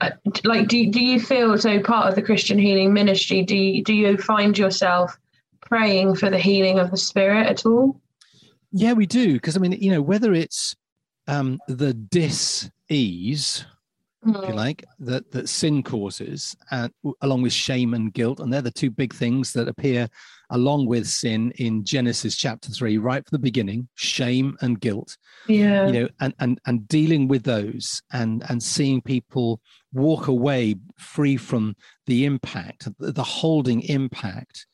uh, 0.00 0.10
like 0.44 0.68
do, 0.68 0.90
do 0.90 1.02
you 1.02 1.18
feel 1.18 1.58
so 1.58 1.80
part 1.80 2.08
of 2.08 2.14
the 2.14 2.22
christian 2.22 2.58
healing 2.58 2.92
ministry 2.92 3.42
do 3.42 3.56
you, 3.56 3.82
do 3.82 3.92
you 3.92 4.16
find 4.16 4.56
yourself 4.56 5.18
praying 5.60 6.14
for 6.14 6.30
the 6.30 6.38
healing 6.38 6.78
of 6.78 6.90
the 6.92 6.96
spirit 6.96 7.46
at 7.46 7.66
all 7.66 8.00
yeah 8.70 8.92
we 8.92 9.06
do 9.06 9.32
because 9.32 9.56
i 9.56 9.60
mean 9.60 9.72
you 9.72 9.90
know 9.90 10.02
whether 10.02 10.32
it's 10.32 10.76
um, 11.26 11.58
the 11.66 11.92
dis 11.92 12.70
ease 12.88 13.66
mm. 14.24 14.42
if 14.42 14.48
you 14.48 14.54
like, 14.54 14.84
that 15.00 15.30
that 15.32 15.48
sin 15.48 15.82
causes, 15.82 16.56
and 16.70 16.92
along 17.22 17.42
with 17.42 17.52
shame 17.52 17.94
and 17.94 18.12
guilt, 18.12 18.40
and 18.40 18.52
they're 18.52 18.62
the 18.62 18.70
two 18.70 18.90
big 18.90 19.14
things 19.14 19.52
that 19.52 19.68
appear 19.68 20.08
along 20.50 20.86
with 20.86 21.06
sin 21.06 21.52
in 21.56 21.84
Genesis 21.84 22.36
chapter 22.36 22.70
three, 22.70 22.98
right 22.98 23.22
from 23.26 23.36
the 23.36 23.42
beginning, 23.42 23.88
shame 23.94 24.56
and 24.60 24.80
guilt. 24.80 25.16
Yeah. 25.46 25.86
You 25.86 25.92
know, 25.92 26.08
and 26.20 26.34
and 26.38 26.60
and 26.66 26.88
dealing 26.88 27.28
with 27.28 27.44
those 27.44 28.00
and 28.12 28.42
and 28.48 28.62
seeing 28.62 29.02
people 29.02 29.60
walk 29.92 30.28
away 30.28 30.76
free 30.98 31.36
from 31.36 31.76
the 32.06 32.24
impact, 32.24 32.88
the 32.98 33.22
holding 33.22 33.82
impact 33.82 34.66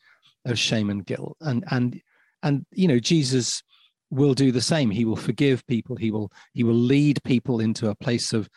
of 0.44 0.58
shame 0.58 0.90
and 0.90 1.04
guilt. 1.04 1.36
And 1.40 1.64
and 1.70 2.00
and 2.42 2.66
you 2.72 2.88
know, 2.88 2.98
Jesus 2.98 3.62
will 4.10 4.34
do 4.34 4.52
the 4.52 4.60
same. 4.60 4.90
He 4.90 5.04
will 5.04 5.16
forgive 5.16 5.66
people. 5.66 5.96
He 5.96 6.10
will 6.10 6.30
he 6.52 6.62
will 6.62 6.74
lead 6.74 7.22
people 7.24 7.60
into 7.60 7.90
a 7.90 7.94
place 7.94 8.32
of 8.32 8.48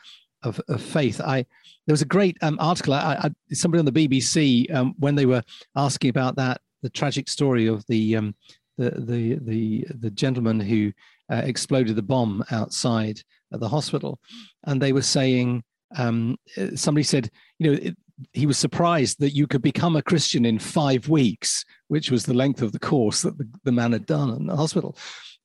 of, 0.44 0.62
of 0.68 0.82
faith. 0.82 1.22
I 1.22 1.46
there 1.86 1.94
was 1.94 2.02
a 2.02 2.06
great 2.06 2.38
um, 2.42 2.58
article. 2.60 2.94
I, 2.94 3.18
I, 3.24 3.54
somebody 3.54 3.80
on 3.80 3.86
the 3.86 3.92
BBC 4.08 4.74
um, 4.74 4.94
when 5.00 5.16
they 5.16 5.26
were 5.26 5.44
asking 5.76 6.10
about 6.10 6.36
that 6.36 6.62
the 6.82 6.90
tragic 6.90 7.28
story 7.30 7.68
of 7.68 7.86
the 7.88 8.18
um, 8.18 8.36
the 8.78 8.92
the 8.92 9.36
the 9.42 9.86
the 10.00 10.12
gentleman 10.12 10.60
who 10.60 10.92
uh, 11.32 11.42
exploded 11.44 11.96
the 11.96 12.02
bomb 12.02 12.44
outside 12.52 13.22
at 13.54 13.60
the 13.60 13.70
hospital, 13.70 14.20
and 14.66 14.82
they 14.82 14.94
were 14.94 15.02
saying 15.02 15.64
um, 15.96 16.38
uh, 16.58 16.76
somebody 16.76 17.04
said, 17.04 17.30
you 17.60 17.72
know, 17.72 17.80
it, 17.82 17.98
he 18.34 18.46
was 18.46 18.58
surprised 18.58 19.20
that 19.20 19.36
you 19.36 19.48
could 19.48 19.62
become 19.62 19.96
a 19.96 20.02
Christian 20.02 20.46
in 20.46 20.60
five 20.60 21.08
weeks, 21.08 21.64
which 21.88 22.10
was 22.10 22.26
the 22.26 22.34
length 22.34 22.62
of 22.62 22.72
the 22.72 22.80
course 22.80 23.22
that 23.22 23.38
the, 23.38 23.48
the 23.64 23.72
man 23.72 23.92
had 23.92 24.06
done 24.06 24.32
in 24.32 24.48
the 24.48 24.56
hospital. 24.56 24.98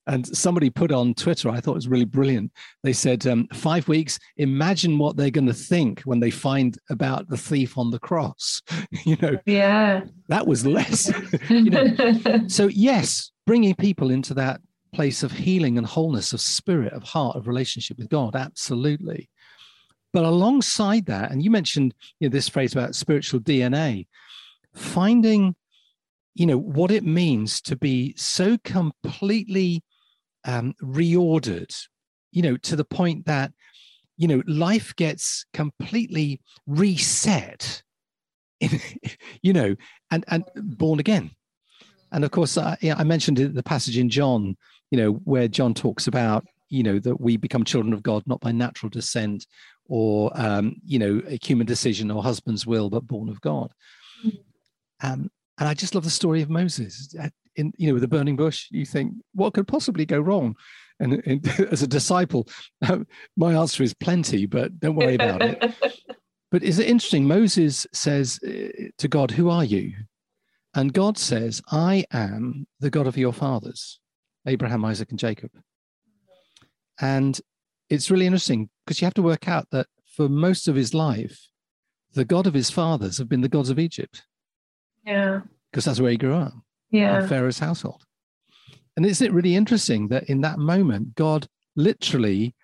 And 0.06 0.26
somebody 0.36 0.68
put 0.68 0.90
on 0.90 1.14
Twitter, 1.14 1.48
I 1.48 1.60
thought 1.60 1.72
it 1.72 1.76
was 1.76 1.88
really 1.88 2.04
brilliant. 2.04 2.50
They 2.82 2.92
said, 2.92 3.26
um, 3.26 3.46
five 3.52 3.86
weeks, 3.86 4.18
imagine 4.36 4.98
what 4.98 5.16
they're 5.16 5.30
going 5.30 5.46
to 5.46 5.54
think 5.54 6.00
when 6.00 6.18
they 6.18 6.30
find 6.30 6.76
about 6.90 7.28
the 7.28 7.36
thief 7.36 7.78
on 7.78 7.90
the 7.90 8.00
cross. 8.00 8.60
you 9.04 9.16
know, 9.22 9.38
yeah, 9.46 10.02
that 10.28 10.46
was 10.46 10.66
less. 10.66 11.12
you 11.48 11.70
know, 11.70 11.94
so 12.48 12.66
yes, 12.66 13.30
bringing 13.46 13.74
people 13.74 14.10
into 14.10 14.34
that 14.34 14.60
place 14.92 15.22
of 15.22 15.32
healing 15.32 15.78
and 15.78 15.86
wholeness 15.86 16.32
of 16.32 16.40
spirit, 16.40 16.92
of 16.92 17.02
heart, 17.04 17.36
of 17.36 17.46
relationship 17.46 17.96
with 17.96 18.08
God, 18.08 18.34
absolutely. 18.34 19.30
But 20.12 20.24
alongside 20.24 21.06
that, 21.06 21.30
and 21.30 21.42
you 21.42 21.50
mentioned 21.50 21.94
you 22.18 22.28
know, 22.28 22.32
this 22.32 22.48
phrase 22.48 22.72
about 22.72 22.94
spiritual 22.94 23.40
DNA, 23.40 24.06
finding 24.74 25.54
you 26.34 26.46
know 26.46 26.58
what 26.58 26.90
it 26.90 27.04
means 27.04 27.60
to 27.60 27.76
be 27.76 28.14
so 28.16 28.56
completely 28.64 29.82
um, 30.44 30.74
reordered, 30.82 31.74
you 32.30 32.42
know, 32.42 32.56
to 32.58 32.76
the 32.76 32.84
point 32.84 33.26
that, 33.26 33.52
you 34.16 34.28
know, 34.28 34.42
life 34.46 34.94
gets 34.96 35.46
completely 35.52 36.40
reset, 36.66 37.82
in, 38.60 38.80
you 39.42 39.52
know, 39.52 39.76
and, 40.10 40.24
and 40.28 40.44
born 40.56 41.00
again. 41.00 41.30
And 42.12 42.24
of 42.24 42.30
course, 42.30 42.58
yeah, 42.80 42.94
I 42.96 43.04
mentioned 43.04 43.38
the 43.38 43.62
passage 43.62 43.96
in 43.96 44.10
John, 44.10 44.56
you 44.90 44.98
know, 44.98 45.12
where 45.24 45.48
John 45.48 45.72
talks 45.72 46.06
about, 46.06 46.46
you 46.68 46.82
know, 46.82 46.98
that 46.98 47.20
we 47.20 47.36
become 47.36 47.64
children 47.64 47.94
of 47.94 48.02
God 48.02 48.22
not 48.26 48.40
by 48.40 48.52
natural 48.52 48.90
descent 48.90 49.46
or, 49.86 50.30
um, 50.34 50.76
you 50.84 50.98
know, 50.98 51.22
a 51.26 51.38
human 51.42 51.66
decision 51.66 52.10
or 52.10 52.22
husband's 52.22 52.66
will, 52.66 52.90
but 52.90 53.06
born 53.06 53.28
of 53.30 53.40
God. 53.40 53.72
Mm. 54.24 54.38
Um, 55.02 55.30
and 55.62 55.68
I 55.68 55.74
just 55.74 55.94
love 55.94 56.02
the 56.02 56.10
story 56.10 56.42
of 56.42 56.50
Moses 56.50 57.14
in 57.54 57.72
you 57.76 57.86
know 57.86 57.92
with 57.94 58.00
the 58.00 58.08
burning 58.08 58.34
bush. 58.34 58.66
You 58.72 58.84
think 58.84 59.14
what 59.32 59.54
could 59.54 59.68
possibly 59.68 60.04
go 60.04 60.18
wrong? 60.18 60.56
And, 60.98 61.22
and 61.24 61.48
as 61.70 61.82
a 61.82 61.86
disciple 61.86 62.48
um, 62.88 63.06
my 63.36 63.54
answer 63.54 63.84
is 63.84 63.94
plenty 63.94 64.46
but 64.46 64.80
don't 64.80 64.96
worry 64.96 65.14
about 65.14 65.40
it. 65.40 65.72
But 66.50 66.64
is 66.64 66.80
it 66.80 66.88
interesting? 66.88 67.28
Moses 67.28 67.86
says 67.94 68.40
uh, 68.44 68.88
to 68.98 69.06
god 69.06 69.30
who 69.30 69.50
are 69.50 69.62
you? 69.64 69.92
And 70.74 70.92
god 70.92 71.16
says 71.16 71.62
i 71.70 72.04
am 72.12 72.66
the 72.80 72.90
god 72.90 73.06
of 73.06 73.16
your 73.16 73.32
fathers 73.32 74.00
abraham 74.44 74.84
isaac 74.84 75.10
and 75.10 75.18
jacob. 75.20 75.52
And 77.00 77.40
it's 77.88 78.10
really 78.10 78.26
interesting 78.26 78.68
because 78.84 79.00
you 79.00 79.06
have 79.06 79.14
to 79.14 79.22
work 79.22 79.46
out 79.46 79.68
that 79.70 79.86
for 80.16 80.28
most 80.28 80.66
of 80.66 80.74
his 80.74 80.92
life 80.92 81.38
the 82.14 82.24
god 82.24 82.48
of 82.48 82.54
his 82.54 82.68
fathers 82.68 83.18
have 83.18 83.28
been 83.28 83.42
the 83.42 83.56
gods 83.56 83.70
of 83.70 83.78
egypt 83.78 84.24
yeah 85.04 85.40
because 85.70 85.84
that's 85.84 86.00
where 86.00 86.10
he 86.10 86.16
grew 86.16 86.34
up 86.34 86.52
yeah. 86.92 87.26
Pharaoh's 87.26 87.58
household. 87.58 88.04
And 88.96 89.04
isn't 89.04 89.26
it 89.26 89.32
really 89.32 89.56
interesting 89.56 90.08
that 90.08 90.24
in 90.24 90.42
that 90.42 90.58
moment, 90.58 91.14
God 91.16 91.48
literally 91.74 92.54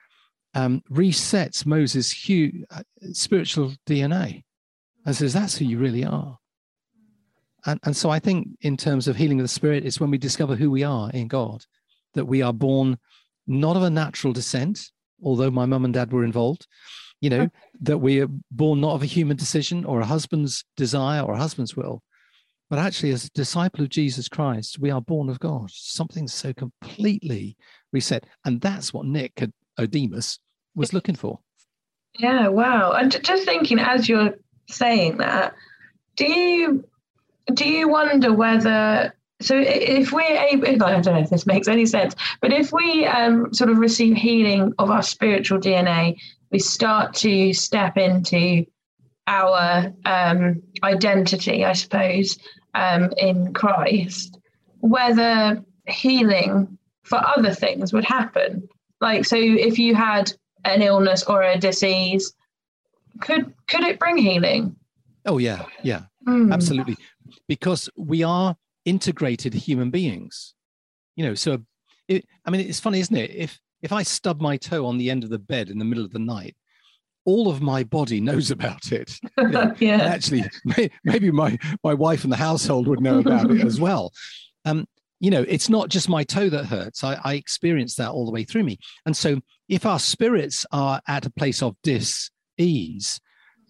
um, 0.55 0.83
resets 0.91 1.67
Moses' 1.67 2.13
hue, 2.13 2.65
uh, 2.71 2.83
spiritual 3.13 3.73
DNA 3.89 4.45
and 5.05 5.17
says, 5.17 5.33
that's 5.33 5.57
who 5.57 5.65
you 5.65 5.79
really 5.79 6.05
are. 6.05 6.39
And, 7.67 7.81
and 7.85 7.97
so 7.97 8.11
I 8.11 8.19
think, 8.19 8.49
in 8.61 8.77
terms 8.77 9.09
of 9.09 9.17
healing 9.17 9.41
of 9.41 9.45
the 9.45 9.49
spirit, 9.49 9.85
it's 9.85 9.99
when 9.99 10.11
we 10.11 10.19
discover 10.19 10.55
who 10.55 10.71
we 10.71 10.85
are 10.85 11.11
in 11.11 11.27
God, 11.27 11.65
that 12.15 12.27
we 12.27 12.43
are 12.43 12.53
born 12.53 12.99
not 13.47 13.77
of 13.77 13.83
a 13.83 13.91
natural 13.91 14.33
descent, 14.33 14.91
although 15.23 15.51
my 15.51 15.67
mum 15.67 15.85
and 15.85 15.95
dad 15.95 16.13
were 16.13 16.25
involved, 16.25 16.67
you 17.21 17.31
know, 17.31 17.49
that 17.81 17.99
we 17.99 18.21
are 18.21 18.29
born 18.51 18.81
not 18.81 18.95
of 18.95 19.03
a 19.03 19.07
human 19.07 19.37
decision 19.37 19.85
or 19.85 20.01
a 20.01 20.07
husband's 20.07 20.65
desire 20.77 21.23
or 21.23 21.35
a 21.35 21.39
husband's 21.39 21.75
will, 21.75 22.03
but 22.71 22.79
actually, 22.79 23.13
as 23.13 23.25
a 23.25 23.31
disciple 23.31 23.83
of 23.83 23.89
Jesus 23.89 24.29
Christ, 24.29 24.79
we 24.79 24.91
are 24.91 25.01
born 25.01 25.29
of 25.29 25.41
God. 25.41 25.71
Something 25.71 26.29
so 26.29 26.53
completely 26.53 27.57
reset. 27.93 28.27
And 28.45 28.61
that's 28.61 28.93
what 28.93 29.07
Nick 29.07 29.49
Odemus 29.79 30.39
was 30.75 30.93
looking 30.93 31.15
for. 31.15 31.41
Yeah, 32.19 32.49
wow. 32.49 32.93
And 32.93 33.23
just 33.25 33.45
thinking 33.45 33.79
as 33.79 34.09
you're 34.09 34.35
saying 34.69 35.19
that, 35.19 35.55
do 36.17 36.31
you 36.31 36.85
do 37.55 37.67
you 37.67 37.89
wonder 37.89 38.33
whether 38.33 39.15
so 39.41 39.57
if 39.57 40.13
we're 40.13 40.23
able 40.23 40.67
I 40.85 41.01
don't 41.01 41.07
know 41.07 41.21
if 41.21 41.31
this 41.31 41.47
makes 41.47 41.69
any 41.69 41.87
sense, 41.87 42.17
but 42.41 42.53
if 42.53 42.73
we 42.73 43.07
um, 43.07 43.55
sort 43.55 43.71
of 43.71 43.79
receive 43.79 44.17
healing 44.17 44.75
of 44.79 44.91
our 44.91 45.03
spiritual 45.03 45.59
DNA, 45.59 46.19
we 46.51 46.59
start 46.59 47.15
to 47.15 47.53
step 47.55 47.97
into 47.97 48.67
our 49.29 49.93
um, 50.05 50.63
identity, 50.83 51.65
I 51.65 51.75
suppose, 51.75 52.39
um, 52.75 53.13
in 53.17 53.53
Christ, 53.53 54.39
whether 54.81 55.63
healing 55.87 56.79
for 57.03 57.21
other 57.27 57.55
things 57.55 57.93
would 57.93 58.05
happen. 58.05 58.69
Like, 59.01 59.25
so 59.25 59.37
if 59.37 59.79
you 59.79 59.95
had 59.95 60.33
an 60.65 60.83
illness 60.83 61.23
or 61.25 61.43
a 61.43 61.59
disease, 61.59 62.35
could 63.21 63.53
could 63.67 63.85
it 63.85 63.99
bring 63.99 64.17
healing? 64.17 64.77
Oh 65.27 65.39
yeah, 65.39 65.65
yeah, 65.83 66.03
mm. 66.27 66.53
absolutely, 66.53 66.97
because 67.49 67.89
we 67.97 68.23
are 68.23 68.57
integrated 68.85 69.55
human 69.55 69.91
beings. 69.91 70.55
You 71.17 71.27
know, 71.27 71.35
so 71.35 71.63
it, 72.07 72.27
I 72.45 72.51
mean, 72.51 72.61
it's 72.61 72.81
funny, 72.81 73.01
isn't 73.01 73.17
it? 73.17 73.31
If 73.35 73.61
if 73.83 73.93
I 73.93 74.03
stub 74.03 74.41
my 74.41 74.57
toe 74.57 74.87
on 74.87 74.99
the 74.99 75.11
end 75.11 75.25
of 75.25 75.31
the 75.31 75.39
bed 75.39 75.69
in 75.69 75.79
the 75.79 75.85
middle 75.85 76.05
of 76.05 76.13
the 76.13 76.19
night, 76.19 76.57
all 77.29 77.51
of 77.51 77.61
my 77.61 77.85
body 77.85 78.23
knows 78.23 78.51
about 78.51 78.91
it. 78.91 79.21
Yeah. 79.39 79.73
yeah. 79.79 80.03
Actually, 80.03 80.45
may, 80.65 80.91
maybe 81.05 81.31
my 81.31 81.59
my 81.85 81.95
wife 81.95 82.25
and 82.25 82.33
the 82.33 82.37
household 82.37 82.89
would 82.89 83.01
know 83.01 83.19
about 83.19 83.51
it 83.51 83.65
as 83.65 83.81
well. 83.87 84.13
Um, 84.65 84.87
you 85.21 85.31
know, 85.31 85.45
it's 85.49 85.69
not 85.69 85.89
just 85.89 86.09
my 86.09 86.25
toe 86.25 86.49
that 86.49 86.67
hurts. 86.67 87.05
I, 87.05 87.19
I 87.25 87.35
experience 87.35 87.95
that 87.97 88.11
all 88.11 88.27
the 88.27 88.33
way 88.33 88.45
through 88.45 88.65
me. 88.65 88.79
And 89.07 89.17
so, 89.17 89.41
if 89.69 89.87
our 89.87 89.99
spirits 89.99 90.67
are 90.73 91.01
at 91.07 91.25
a 91.25 91.31
place 91.31 91.63
of 91.63 91.77
dis-ease, 91.83 93.21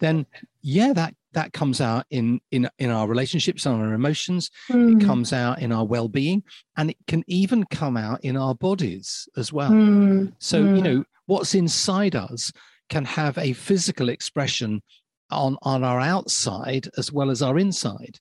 then 0.00 0.26
yeah, 0.62 0.92
that 0.94 1.14
that 1.32 1.52
comes 1.52 1.80
out 1.80 2.06
in 2.10 2.40
in 2.50 2.68
in 2.78 2.90
our 2.90 3.06
relationships 3.06 3.66
and 3.66 3.80
our 3.80 3.94
emotions. 3.94 4.50
Mm. 4.70 4.92
It 4.92 5.02
hmm. 5.02 5.06
comes 5.06 5.32
out 5.32 5.60
in 5.60 5.70
our 5.70 5.84
well-being, 5.84 6.42
and 6.76 6.90
it 6.90 6.98
can 7.06 7.24
even 7.26 7.64
come 7.64 7.96
out 7.96 8.20
in 8.24 8.36
our 8.36 8.54
bodies 8.54 9.28
as 9.36 9.52
well. 9.52 9.70
Mm. 9.70 10.32
So 10.38 10.62
mm. 10.62 10.68
you 10.68 10.76
hmm. 10.76 10.84
know, 10.84 11.04
what's 11.26 11.54
inside 11.54 12.16
us 12.16 12.52
can 12.88 13.04
have 13.04 13.36
a 13.38 13.52
physical 13.52 14.08
expression 14.08 14.82
on 15.30 15.56
on 15.62 15.84
our 15.84 16.00
outside 16.00 16.88
as 16.96 17.12
well 17.12 17.30
as 17.30 17.42
our 17.42 17.58
inside. 17.58 18.18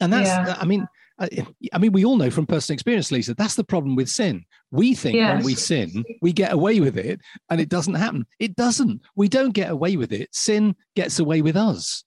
And 0.00 0.12
that's 0.12 0.28
yeah. 0.28 0.56
i 0.60 0.64
mean 0.64 0.86
I, 1.20 1.28
I 1.72 1.78
mean 1.78 1.92
we 1.92 2.04
all 2.04 2.16
know 2.16 2.30
from 2.30 2.46
personal 2.46 2.74
experience 2.74 3.10
lisa 3.10 3.34
that's 3.34 3.56
the 3.56 3.64
problem 3.64 3.96
with 3.96 4.08
sin. 4.08 4.44
We 4.70 4.94
think 4.94 5.16
yes. 5.16 5.36
when 5.36 5.44
we 5.44 5.54
sin 5.54 6.04
we 6.22 6.32
get 6.32 6.52
away 6.52 6.80
with 6.80 6.96
it 6.96 7.20
and 7.50 7.60
it 7.60 7.68
doesn't 7.68 7.94
happen. 7.94 8.26
It 8.38 8.54
doesn't. 8.56 9.02
We 9.16 9.28
don't 9.28 9.52
get 9.52 9.70
away 9.70 9.96
with 9.96 10.12
it. 10.12 10.34
Sin 10.34 10.76
gets 10.94 11.18
away 11.18 11.42
with 11.42 11.56
us. 11.56 12.04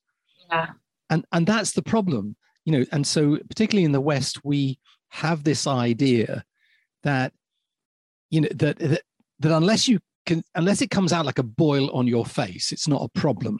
Yeah. 0.49 0.67
And 1.09 1.25
and 1.31 1.45
that's 1.45 1.73
the 1.73 1.81
problem 1.81 2.35
you 2.65 2.71
know 2.71 2.85
and 2.91 3.05
so 3.05 3.37
particularly 3.49 3.85
in 3.85 3.91
the 3.91 4.01
west 4.01 4.43
we 4.43 4.79
have 5.09 5.43
this 5.43 5.67
idea 5.67 6.43
that 7.03 7.33
you 8.29 8.41
know 8.41 8.49
that 8.55 8.79
that, 8.79 9.01
that 9.39 9.51
unless 9.51 9.87
you 9.87 9.99
can, 10.25 10.43
unless 10.55 10.81
it 10.81 10.89
comes 10.89 11.13
out 11.13 11.25
like 11.25 11.39
a 11.39 11.43
boil 11.43 11.89
on 11.91 12.07
your 12.07 12.25
face, 12.25 12.71
it's 12.71 12.87
not 12.87 13.03
a 13.03 13.19
problem. 13.19 13.59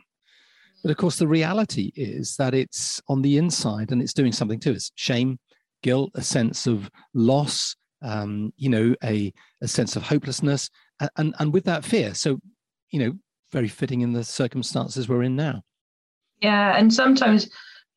But 0.84 0.92
of 0.92 0.98
course, 0.98 1.18
the 1.18 1.28
reality 1.28 1.92
is 1.96 2.36
that 2.38 2.54
it's 2.54 3.02
on 3.08 3.22
the 3.22 3.38
inside 3.38 3.92
and 3.92 4.02
it's 4.02 4.14
doing 4.14 4.32
something 4.32 4.60
to 4.62 4.76
us 4.76 4.92
shame, 4.96 5.40
guilt, 5.84 6.12
a 6.16 6.22
sense 6.22 6.68
of 6.68 6.90
loss, 7.14 7.76
um, 8.02 8.52
you 8.58 8.70
know, 8.70 8.96
a, 9.04 9.32
a 9.62 9.68
sense 9.68 9.96
of 9.96 10.04
hopelessness, 10.04 10.70
and, 11.00 11.10
and, 11.18 11.36
and 11.40 11.54
with 11.54 11.66
that 11.66 11.86
fear. 11.86 12.14
So, 12.14 12.40
you 12.90 13.00
know, 13.00 13.14
very 13.52 13.68
fitting 13.68 14.02
in 14.02 14.14
the 14.14 14.24
circumstances 14.24 15.08
we're 15.08 15.24
in 15.24 15.36
now. 15.36 15.62
Yeah, 16.42 16.76
and 16.76 16.92
sometimes 16.92 17.50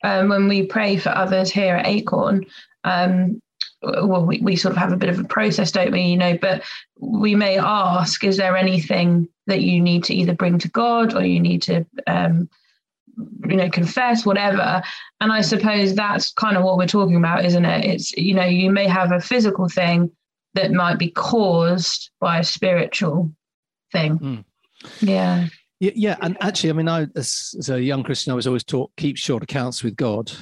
um, 0.03 0.29
when 0.29 0.49
we 0.49 0.67
pray 0.67 0.99
for 0.99 1.09
others 1.11 1.51
here 1.51 1.77
at 1.77 1.87
Acorn, 1.87 2.45
um, 2.85 3.41
well, 3.85 4.25
we, 4.25 4.39
we 4.41 4.57
sort 4.57 4.73
of 4.73 4.79
have 4.79 4.93
a 4.93 4.97
bit 4.97 5.09
of 5.09 5.19
a 5.19 5.25
process, 5.25 5.71
don't 5.71 5.93
we? 5.93 6.03
You 6.03 6.17
know, 6.17 6.39
but 6.39 6.63
we 6.99 7.35
may 7.35 7.59
ask, 7.59 8.25
is 8.25 8.37
there 8.37 8.57
anything 8.57 9.29
that 9.47 9.63
you 9.63 9.81
need 9.81 10.05
to 10.05 10.15
either 10.15 10.35
bring 10.35 10.59
to 10.59 10.69
God 10.69 11.15
or 11.15 11.25
you 11.25 11.41
need 11.41 11.63
to, 11.63 11.87
um, 12.07 12.49
you 13.47 13.57
know, 13.57 13.69
confess, 13.71 14.25
whatever? 14.25 14.83
And 15.21 15.33
I 15.33 15.41
suppose 15.41 15.95
that's 15.95 16.33
kind 16.33 16.57
of 16.57 16.65
what 16.65 16.79
we're 16.79 16.87
talking 16.87 17.17
about, 17.17 17.45
isn't 17.45 17.65
it? 17.65 17.85
It's, 17.85 18.13
you 18.13 18.35
know, 18.35 18.47
you 18.47 18.71
may 18.71 18.87
have 18.87 19.13
a 19.13 19.21
physical 19.21 19.69
thing 19.69 20.11
that 20.55 20.73
might 20.73 20.99
be 20.99 21.11
caused 21.11 22.11
by 22.21 22.39
a 22.39 22.45
spiritual 22.45 23.31
thing. 23.93 24.19
Mm. 24.19 24.45
Yeah. 25.01 25.49
Yeah, 25.81 25.91
yeah, 25.97 26.17
and 26.23 26.37
actually, 26.41 26.71
I 26.71 26.73
mean, 26.75 26.89
I 26.89 27.07
as, 27.17 27.55
as, 27.59 27.69
a 27.69 27.83
young 27.83 28.05
Christian, 28.05 28.33
I 28.33 28.37
was 28.37 28.47
always 28.47 28.65
taught 28.65 28.93
keep 28.97 29.19
short 29.19 29.43
accounts 29.43 29.83
with 29.83 29.97
God. 29.97 30.33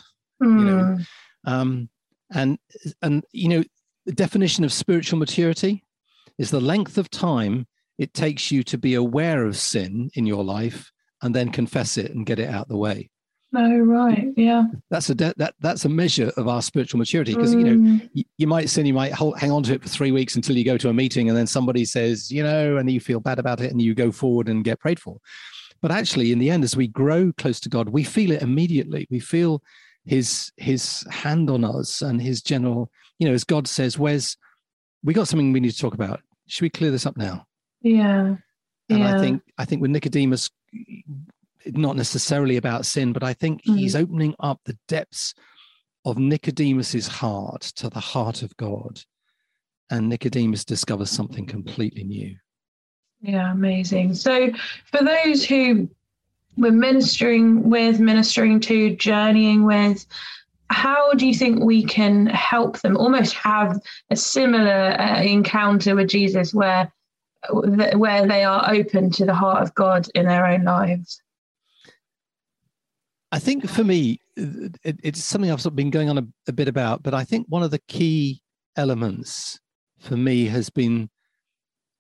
Mm. 0.42 0.58
You 0.58 0.64
know, 0.64 0.84
hmm. 0.84 1.52
um, 1.52 1.88
and 2.32 2.58
and 3.00 3.24
you 3.32 3.48
know, 3.48 3.62
the 4.06 4.12
definition 4.12 4.64
of 4.64 4.72
spiritual 4.72 5.18
maturity 5.18 5.84
is 6.38 6.50
the 6.50 6.60
length 6.60 6.98
of 6.98 7.10
time 7.10 7.66
it 7.98 8.14
takes 8.14 8.50
you 8.50 8.62
to 8.64 8.78
be 8.78 8.94
aware 8.94 9.44
of 9.44 9.56
sin 9.56 10.10
in 10.14 10.26
your 10.26 10.42
life 10.42 10.90
and 11.22 11.34
then 11.34 11.50
confess 11.50 11.96
it 11.96 12.10
and 12.12 12.26
get 12.26 12.38
it 12.38 12.48
out 12.48 12.68
the 12.68 12.76
way. 12.76 13.10
Oh 13.54 13.78
right, 13.78 14.28
yeah. 14.34 14.64
That's 14.90 15.10
a 15.10 15.14
de- 15.14 15.34
that 15.36 15.54
that's 15.60 15.84
a 15.84 15.88
measure 15.88 16.32
of 16.38 16.48
our 16.48 16.62
spiritual 16.62 16.98
maturity 16.98 17.34
because 17.34 17.54
mm. 17.54 17.58
you 17.58 17.64
know 17.64 17.90
mm. 17.90 18.10
you, 18.14 18.24
you, 18.38 18.46
might 18.46 18.70
sin, 18.70 18.86
you 18.86 18.94
might 18.94 19.12
hold, 19.12 19.38
hang 19.38 19.50
on 19.50 19.62
to 19.64 19.74
it 19.74 19.82
for 19.82 19.90
three 19.90 20.10
weeks 20.10 20.36
until 20.36 20.56
you 20.56 20.64
go 20.64 20.78
to 20.78 20.88
a 20.88 20.94
meeting, 20.94 21.28
and 21.28 21.36
then 21.36 21.46
somebody 21.46 21.84
says, 21.84 22.30
you 22.30 22.42
know, 22.42 22.78
and 22.78 22.90
you 22.90 22.98
feel 22.98 23.20
bad 23.20 23.38
about 23.38 23.60
it, 23.60 23.70
and 23.70 23.82
you 23.82 23.94
go 23.94 24.10
forward 24.10 24.48
and 24.48 24.64
get 24.64 24.80
prayed 24.80 24.98
for. 24.98 25.18
But 25.82 25.90
actually, 25.90 26.32
in 26.32 26.38
the 26.38 26.48
end, 26.48 26.64
as 26.64 26.76
we 26.76 26.86
grow 26.86 27.30
close 27.36 27.60
to 27.60 27.68
God, 27.68 27.90
we 27.90 28.04
feel 28.04 28.30
it 28.30 28.40
immediately. 28.40 29.06
We 29.10 29.20
feel 29.20 29.62
His 30.04 30.52
His 30.56 31.06
hand 31.10 31.50
on 31.50 31.64
us 31.64 32.02
and 32.02 32.20
His 32.20 32.42
general, 32.42 32.90
you 33.18 33.28
know, 33.28 33.34
as 33.34 33.44
God 33.44 33.68
says, 33.68 33.98
"Where's 33.98 34.36
we 35.02 35.14
got 35.14 35.28
something 35.28 35.52
we 35.52 35.60
need 35.60 35.72
to 35.72 35.78
talk 35.78 35.94
about? 35.94 36.20
Should 36.46 36.62
we 36.62 36.70
clear 36.70 36.90
this 36.90 37.06
up 37.06 37.16
now?" 37.16 37.46
Yeah. 37.80 38.36
And 38.88 38.98
yeah. 38.98 39.16
I 39.16 39.20
think 39.20 39.42
I 39.58 39.64
think 39.64 39.82
with 39.82 39.90
Nicodemus, 39.90 40.50
not 41.66 41.96
necessarily 41.96 42.56
about 42.56 42.86
sin, 42.86 43.12
but 43.12 43.22
I 43.22 43.32
think 43.32 43.64
mm. 43.64 43.76
he's 43.76 43.96
opening 43.96 44.34
up 44.40 44.60
the 44.64 44.76
depths 44.88 45.34
of 46.04 46.18
Nicodemus's 46.18 47.06
heart 47.06 47.62
to 47.76 47.88
the 47.88 48.00
heart 48.00 48.42
of 48.42 48.56
God. 48.56 49.00
And 49.90 50.08
Nicodemus 50.08 50.64
discovers 50.64 51.10
something 51.10 51.46
completely 51.46 52.02
new. 52.02 52.36
Yeah, 53.20 53.52
amazing. 53.52 54.14
So 54.14 54.50
for 54.86 55.04
those 55.04 55.44
who 55.44 55.88
we're 56.56 56.72
ministering 56.72 57.68
with, 57.68 58.00
ministering 58.00 58.60
to, 58.60 58.94
journeying 58.96 59.64
with, 59.64 60.06
how 60.70 61.12
do 61.12 61.26
you 61.26 61.34
think 61.34 61.62
we 61.62 61.84
can 61.84 62.26
help 62.26 62.80
them 62.80 62.96
almost 62.96 63.34
have 63.34 63.78
a 64.10 64.16
similar 64.16 64.96
uh, 64.98 65.22
encounter 65.22 65.94
with 65.94 66.08
Jesus 66.08 66.54
where 66.54 66.92
where 67.50 68.26
they 68.26 68.44
are 68.44 68.72
open 68.72 69.10
to 69.10 69.26
the 69.26 69.34
heart 69.34 69.62
of 69.62 69.74
God 69.74 70.06
in 70.14 70.26
their 70.26 70.46
own 70.46 70.62
lives? 70.64 71.20
I 73.32 73.38
think 73.38 73.68
for 73.68 73.82
me, 73.82 74.20
it, 74.36 75.00
it's 75.02 75.24
something 75.24 75.50
I've 75.50 75.60
sort 75.60 75.72
of 75.72 75.76
been 75.76 75.90
going 75.90 76.08
on 76.08 76.18
a, 76.18 76.26
a 76.46 76.52
bit 76.52 76.68
about, 76.68 77.02
but 77.02 77.14
I 77.14 77.24
think 77.24 77.46
one 77.48 77.62
of 77.62 77.70
the 77.70 77.80
key 77.88 78.42
elements 78.76 79.58
for 79.98 80.16
me 80.16 80.46
has 80.46 80.70
been 80.70 81.10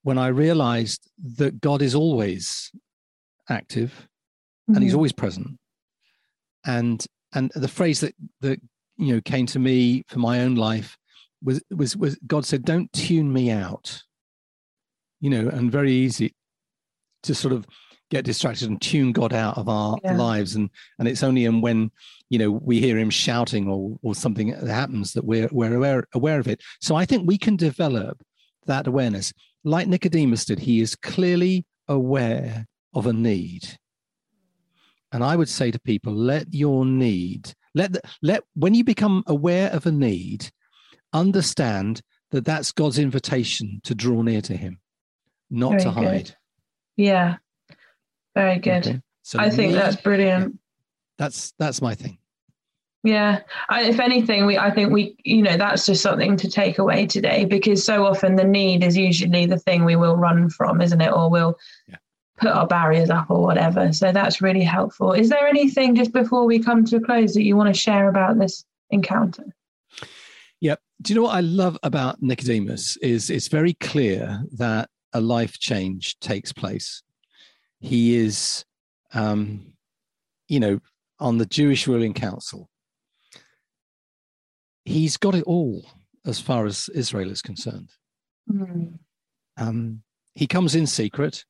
when 0.02 0.18
I 0.18 0.28
realized 0.28 1.10
that 1.38 1.60
God 1.60 1.82
is 1.82 1.94
always 1.94 2.70
active 3.48 4.08
mm-hmm. 4.62 4.74
and 4.74 4.82
he's 4.82 4.92
mm-hmm. 4.92 4.98
always 4.98 5.12
present. 5.12 5.58
And 6.64 7.04
and 7.34 7.50
the 7.54 7.68
phrase 7.68 8.00
that 8.00 8.14
that 8.40 8.60
you 8.96 9.14
know 9.14 9.20
came 9.20 9.46
to 9.46 9.58
me 9.58 10.04
for 10.08 10.18
my 10.18 10.40
own 10.40 10.54
life 10.54 10.96
was 11.42 11.62
was 11.70 11.96
was 11.96 12.16
God 12.26 12.44
said, 12.44 12.64
Don't 12.64 12.92
tune 12.92 13.32
me 13.32 13.50
out. 13.50 14.02
You 15.20 15.30
know, 15.30 15.48
and 15.48 15.70
very 15.70 15.92
easy 15.92 16.34
to 17.22 17.34
sort 17.34 17.54
of 17.54 17.66
get 18.10 18.24
distracted 18.24 18.68
and 18.68 18.80
tune 18.80 19.12
God 19.12 19.32
out 19.32 19.56
of 19.56 19.68
our 19.68 19.96
yeah. 20.04 20.16
lives. 20.16 20.54
And 20.54 20.70
and 20.98 21.08
it's 21.08 21.22
only 21.22 21.44
in 21.44 21.60
when 21.60 21.90
you 22.30 22.38
know 22.38 22.50
we 22.50 22.80
hear 22.80 22.98
him 22.98 23.10
shouting 23.10 23.68
or 23.68 23.96
or 24.02 24.14
something 24.14 24.48
happens 24.48 25.12
that 25.14 25.24
we're 25.24 25.48
we're 25.50 25.74
aware 25.74 26.04
aware 26.14 26.38
of 26.38 26.48
it. 26.48 26.60
So 26.80 26.94
I 26.94 27.06
think 27.06 27.26
we 27.26 27.38
can 27.38 27.56
develop 27.56 28.22
that 28.66 28.86
awareness. 28.86 29.32
Like 29.64 29.88
Nicodemus 29.88 30.44
did, 30.44 30.58
he 30.58 30.80
is 30.80 30.94
clearly 30.96 31.64
aware 31.88 32.66
of 32.94 33.06
a 33.06 33.12
need. 33.12 33.78
And 35.12 35.22
I 35.22 35.36
would 35.36 35.48
say 35.48 35.70
to 35.70 35.78
people, 35.78 36.14
let 36.14 36.52
your 36.52 36.86
need, 36.86 37.52
let 37.74 37.92
the, 37.92 38.00
let 38.22 38.44
when 38.54 38.74
you 38.74 38.82
become 38.82 39.22
aware 39.26 39.70
of 39.70 39.86
a 39.86 39.92
need, 39.92 40.50
understand 41.12 42.00
that 42.30 42.44
that's 42.44 42.72
God's 42.72 42.98
invitation 42.98 43.80
to 43.84 43.94
draw 43.94 44.22
near 44.22 44.40
to 44.42 44.56
Him, 44.56 44.80
not 45.50 45.72
Very 45.72 45.82
to 45.82 45.90
hide. 45.90 46.24
Good. 46.24 46.36
Yeah, 46.96 47.36
very 48.34 48.58
good. 48.58 48.86
Okay. 48.86 49.00
So 49.22 49.38
I 49.38 49.50
think 49.50 49.72
me, 49.72 49.78
that's 49.78 49.96
brilliant. 49.96 50.58
That's 51.18 51.52
that's 51.58 51.82
my 51.82 51.94
thing. 51.94 52.18
Yeah, 53.04 53.40
I, 53.68 53.84
if 53.84 54.00
anything, 54.00 54.46
we 54.46 54.56
I 54.56 54.70
think 54.70 54.92
we 54.92 55.16
you 55.24 55.42
know 55.42 55.56
that's 55.56 55.86
just 55.86 56.02
something 56.02 56.36
to 56.38 56.48
take 56.48 56.78
away 56.78 57.06
today 57.06 57.44
because 57.44 57.84
so 57.84 58.06
often 58.06 58.36
the 58.36 58.44
need 58.44 58.82
is 58.82 58.96
usually 58.96 59.44
the 59.44 59.58
thing 59.58 59.84
we 59.84 59.96
will 59.96 60.16
run 60.16 60.48
from, 60.48 60.80
isn't 60.80 61.00
it? 61.00 61.12
Or 61.12 61.28
we'll 61.28 61.58
yeah. 61.86 61.96
Put 62.42 62.50
our 62.50 62.66
barriers 62.66 63.10
up 63.10 63.30
or 63.30 63.42
whatever. 63.42 63.92
So 63.92 64.12
that's 64.12 64.42
really 64.42 64.62
helpful. 64.62 65.12
Is 65.12 65.28
there 65.28 65.46
anything 65.46 65.94
just 65.94 66.12
before 66.12 66.44
we 66.44 66.58
come 66.58 66.84
to 66.86 66.96
a 66.96 67.00
close 67.00 67.34
that 67.34 67.42
you 67.42 67.56
want 67.56 67.74
to 67.74 67.80
share 67.80 68.08
about 68.08 68.38
this 68.38 68.64
encounter? 68.90 69.54
Yep. 70.60 70.80
Do 71.00 71.12
you 71.12 71.20
know 71.20 71.24
what 71.26 71.36
I 71.36 71.40
love 71.40 71.78
about 71.82 72.22
Nicodemus 72.22 72.96
is 72.98 73.30
it's 73.30 73.48
very 73.48 73.74
clear 73.74 74.42
that 74.52 74.90
a 75.12 75.20
life 75.20 75.58
change 75.58 76.18
takes 76.20 76.52
place 76.52 77.02
he 77.82 78.14
is, 78.14 78.64
um, 79.12 79.74
you 80.48 80.60
know, 80.60 80.78
on 81.18 81.38
the 81.38 81.46
Jewish 81.46 81.86
ruling 81.86 82.14
council. 82.14 82.70
He's 84.84 85.16
got 85.16 85.34
it 85.34 85.44
all 85.44 85.84
as 86.24 86.40
far 86.40 86.64
as 86.64 86.88
Israel 86.94 87.30
is 87.30 87.42
concerned. 87.42 87.90
Mm. 88.50 88.98
Um, 89.56 90.02
he 90.34 90.46
comes 90.46 90.74
in 90.76 90.86
secret, 90.86 91.44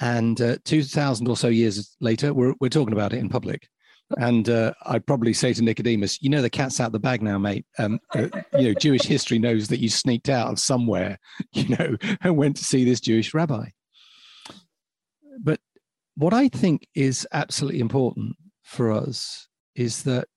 and 0.00 0.40
uh, 0.40 0.56
2,000 0.64 1.26
or 1.28 1.36
so 1.36 1.48
years 1.48 1.96
later, 2.00 2.34
we're, 2.34 2.54
we're 2.60 2.68
talking 2.68 2.92
about 2.92 3.12
it 3.12 3.18
in 3.18 3.28
public. 3.28 3.68
And 4.18 4.48
uh, 4.48 4.72
I'd 4.84 5.06
probably 5.06 5.32
say 5.32 5.52
to 5.52 5.62
Nicodemus, 5.62 6.22
you 6.22 6.30
know, 6.30 6.42
the 6.42 6.50
cat's 6.50 6.78
out 6.78 6.92
the 6.92 6.98
bag 7.00 7.22
now, 7.22 7.38
mate. 7.38 7.66
Um, 7.78 7.98
uh, 8.14 8.28
you 8.56 8.68
know, 8.68 8.74
Jewish 8.74 9.02
history 9.02 9.38
knows 9.38 9.66
that 9.68 9.80
you 9.80 9.88
sneaked 9.88 10.28
out 10.28 10.48
of 10.48 10.60
somewhere, 10.60 11.18
you 11.52 11.76
know, 11.76 11.96
and 12.20 12.36
went 12.36 12.56
to 12.58 12.64
see 12.64 12.84
this 12.84 13.00
Jewish 13.00 13.34
rabbi 13.34 13.66
but 15.42 15.60
what 16.16 16.32
I 16.32 16.48
think 16.48 16.86
is 16.94 17.26
absolutely 17.32 17.80
important 17.80 18.36
for 18.62 18.90
us 18.92 19.48
is 19.74 20.02
that 20.04 20.28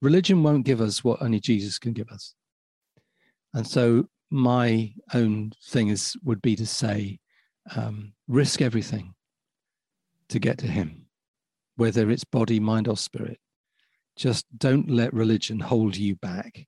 religion 0.00 0.42
won't 0.42 0.64
give 0.64 0.80
us 0.80 1.04
what 1.04 1.22
only 1.22 1.40
Jesus 1.40 1.78
can 1.78 1.92
give 1.92 2.08
us. 2.08 2.34
And 3.54 3.66
so 3.66 4.08
my 4.30 4.92
own 5.14 5.52
thing 5.68 5.88
is 5.88 6.16
would 6.22 6.42
be 6.42 6.56
to 6.56 6.66
say, 6.66 7.18
um, 7.74 8.12
risk 8.28 8.60
everything 8.62 9.14
to 10.28 10.38
get 10.38 10.58
to 10.58 10.66
Him, 10.66 11.06
whether 11.76 12.10
it's 12.10 12.24
body, 12.24 12.60
mind, 12.60 12.86
or 12.86 12.96
spirit. 12.96 13.38
Just 14.16 14.46
don't 14.56 14.90
let 14.90 15.12
religion 15.14 15.60
hold 15.60 15.96
you 15.96 16.16
back 16.16 16.66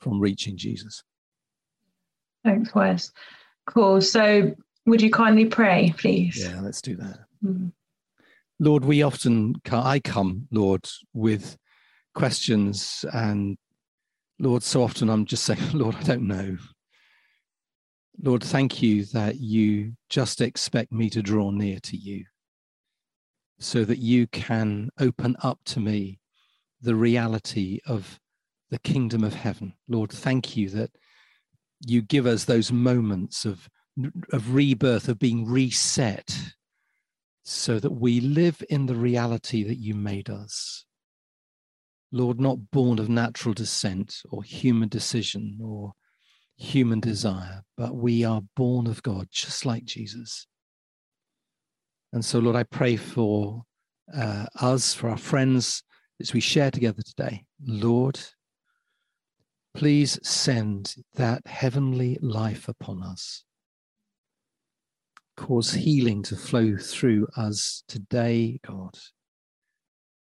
from 0.00 0.20
reaching 0.20 0.56
Jesus. 0.56 1.02
Thanks, 2.44 2.74
Wes. 2.74 3.12
Cool. 3.66 4.00
So 4.00 4.54
would 4.86 5.02
you 5.02 5.10
kindly 5.10 5.44
pray, 5.46 5.94
please? 5.96 6.42
Yeah, 6.42 6.60
let's 6.60 6.80
do 6.80 6.96
that. 6.96 7.20
Mm. 7.44 7.72
Lord, 8.58 8.84
we 8.84 9.02
often, 9.02 9.54
I 9.70 10.00
come, 10.00 10.46
Lord, 10.50 10.86
with 11.14 11.56
questions, 12.14 13.04
and 13.12 13.56
Lord, 14.38 14.62
so 14.62 14.82
often 14.82 15.08
I'm 15.08 15.24
just 15.24 15.44
saying, 15.44 15.60
Lord, 15.72 15.94
I 15.96 16.02
don't 16.02 16.26
know. 16.26 16.56
Lord, 18.22 18.44
thank 18.44 18.82
you 18.82 19.04
that 19.06 19.40
you 19.40 19.94
just 20.10 20.42
expect 20.42 20.92
me 20.92 21.08
to 21.10 21.22
draw 21.22 21.50
near 21.50 21.80
to 21.80 21.96
you 21.96 22.26
so 23.58 23.84
that 23.84 23.98
you 23.98 24.26
can 24.26 24.90
open 24.98 25.36
up 25.42 25.60
to 25.66 25.80
me 25.80 26.20
the 26.82 26.94
reality 26.94 27.80
of 27.86 28.20
the 28.70 28.78
kingdom 28.78 29.24
of 29.24 29.34
heaven. 29.34 29.74
Lord, 29.88 30.10
thank 30.10 30.56
you 30.56 30.68
that 30.70 30.90
you 31.86 32.02
give 32.02 32.26
us 32.26 32.44
those 32.44 32.70
moments 32.70 33.44
of 33.44 33.68
of 34.32 34.54
rebirth, 34.54 35.08
of 35.08 35.18
being 35.18 35.46
reset, 35.46 36.54
so 37.42 37.78
that 37.78 37.90
we 37.90 38.20
live 38.20 38.62
in 38.70 38.86
the 38.86 38.94
reality 38.94 39.62
that 39.64 39.78
you 39.78 39.94
made 39.94 40.30
us. 40.30 40.84
Lord, 42.12 42.40
not 42.40 42.70
born 42.70 42.98
of 42.98 43.08
natural 43.08 43.54
descent 43.54 44.22
or 44.30 44.42
human 44.42 44.88
decision 44.88 45.58
or 45.62 45.94
human 46.60 47.00
desire, 47.00 47.62
but 47.76 47.94
we 47.94 48.22
are 48.22 48.42
born 48.54 48.86
of 48.86 49.02
God, 49.02 49.28
just 49.32 49.64
like 49.64 49.84
Jesus. 49.84 50.46
And 52.12 52.24
so, 52.24 52.38
Lord, 52.38 52.54
I 52.54 52.64
pray 52.64 52.96
for 52.96 53.62
uh, 54.14 54.46
us, 54.60 54.92
for 54.92 55.08
our 55.08 55.16
friends, 55.16 55.82
as 56.20 56.34
we 56.34 56.40
share 56.40 56.70
together 56.70 57.02
today. 57.02 57.44
Lord, 57.64 58.20
please 59.74 60.18
send 60.22 60.96
that 61.14 61.46
heavenly 61.46 62.18
life 62.20 62.68
upon 62.68 63.02
us. 63.02 63.44
Cause 65.38 65.72
healing 65.72 66.22
to 66.24 66.36
flow 66.36 66.76
through 66.76 67.26
us 67.38 67.82
today, 67.88 68.60
God, 68.66 68.98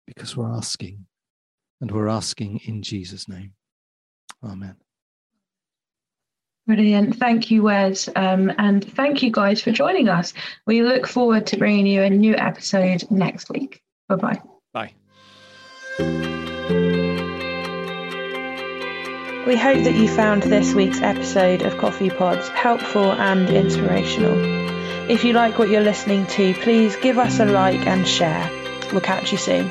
because 0.06 0.34
we're 0.34 0.50
asking, 0.50 1.04
and 1.82 1.90
we're 1.90 2.08
asking 2.08 2.60
in 2.64 2.82
Jesus' 2.82 3.28
name. 3.28 3.52
Amen. 4.42 4.76
Brilliant. 6.66 7.16
Thank 7.16 7.50
you, 7.50 7.64
Wes. 7.64 8.08
Um, 8.14 8.52
and 8.56 8.84
thank 8.94 9.22
you 9.22 9.32
guys 9.32 9.60
for 9.60 9.72
joining 9.72 10.08
us. 10.08 10.32
We 10.66 10.82
look 10.82 11.06
forward 11.08 11.46
to 11.48 11.56
bringing 11.56 11.86
you 11.86 12.02
a 12.02 12.10
new 12.10 12.36
episode 12.36 13.04
next 13.10 13.50
week. 13.50 13.82
Bye-bye. 14.08 14.40
Bye. 14.72 14.94
We 19.44 19.56
hope 19.56 19.82
that 19.82 19.96
you 19.96 20.06
found 20.06 20.44
this 20.44 20.72
week's 20.72 21.00
episode 21.00 21.62
of 21.62 21.76
Coffee 21.78 22.10
Pods 22.10 22.48
helpful 22.50 23.10
and 23.10 23.50
inspirational. 23.50 24.38
If 25.10 25.24
you 25.24 25.32
like 25.32 25.58
what 25.58 25.68
you're 25.68 25.82
listening 25.82 26.26
to, 26.28 26.54
please 26.54 26.94
give 26.94 27.18
us 27.18 27.40
a 27.40 27.44
like 27.44 27.84
and 27.88 28.06
share. 28.06 28.48
We'll 28.92 29.00
catch 29.00 29.32
you 29.32 29.38
soon. 29.38 29.68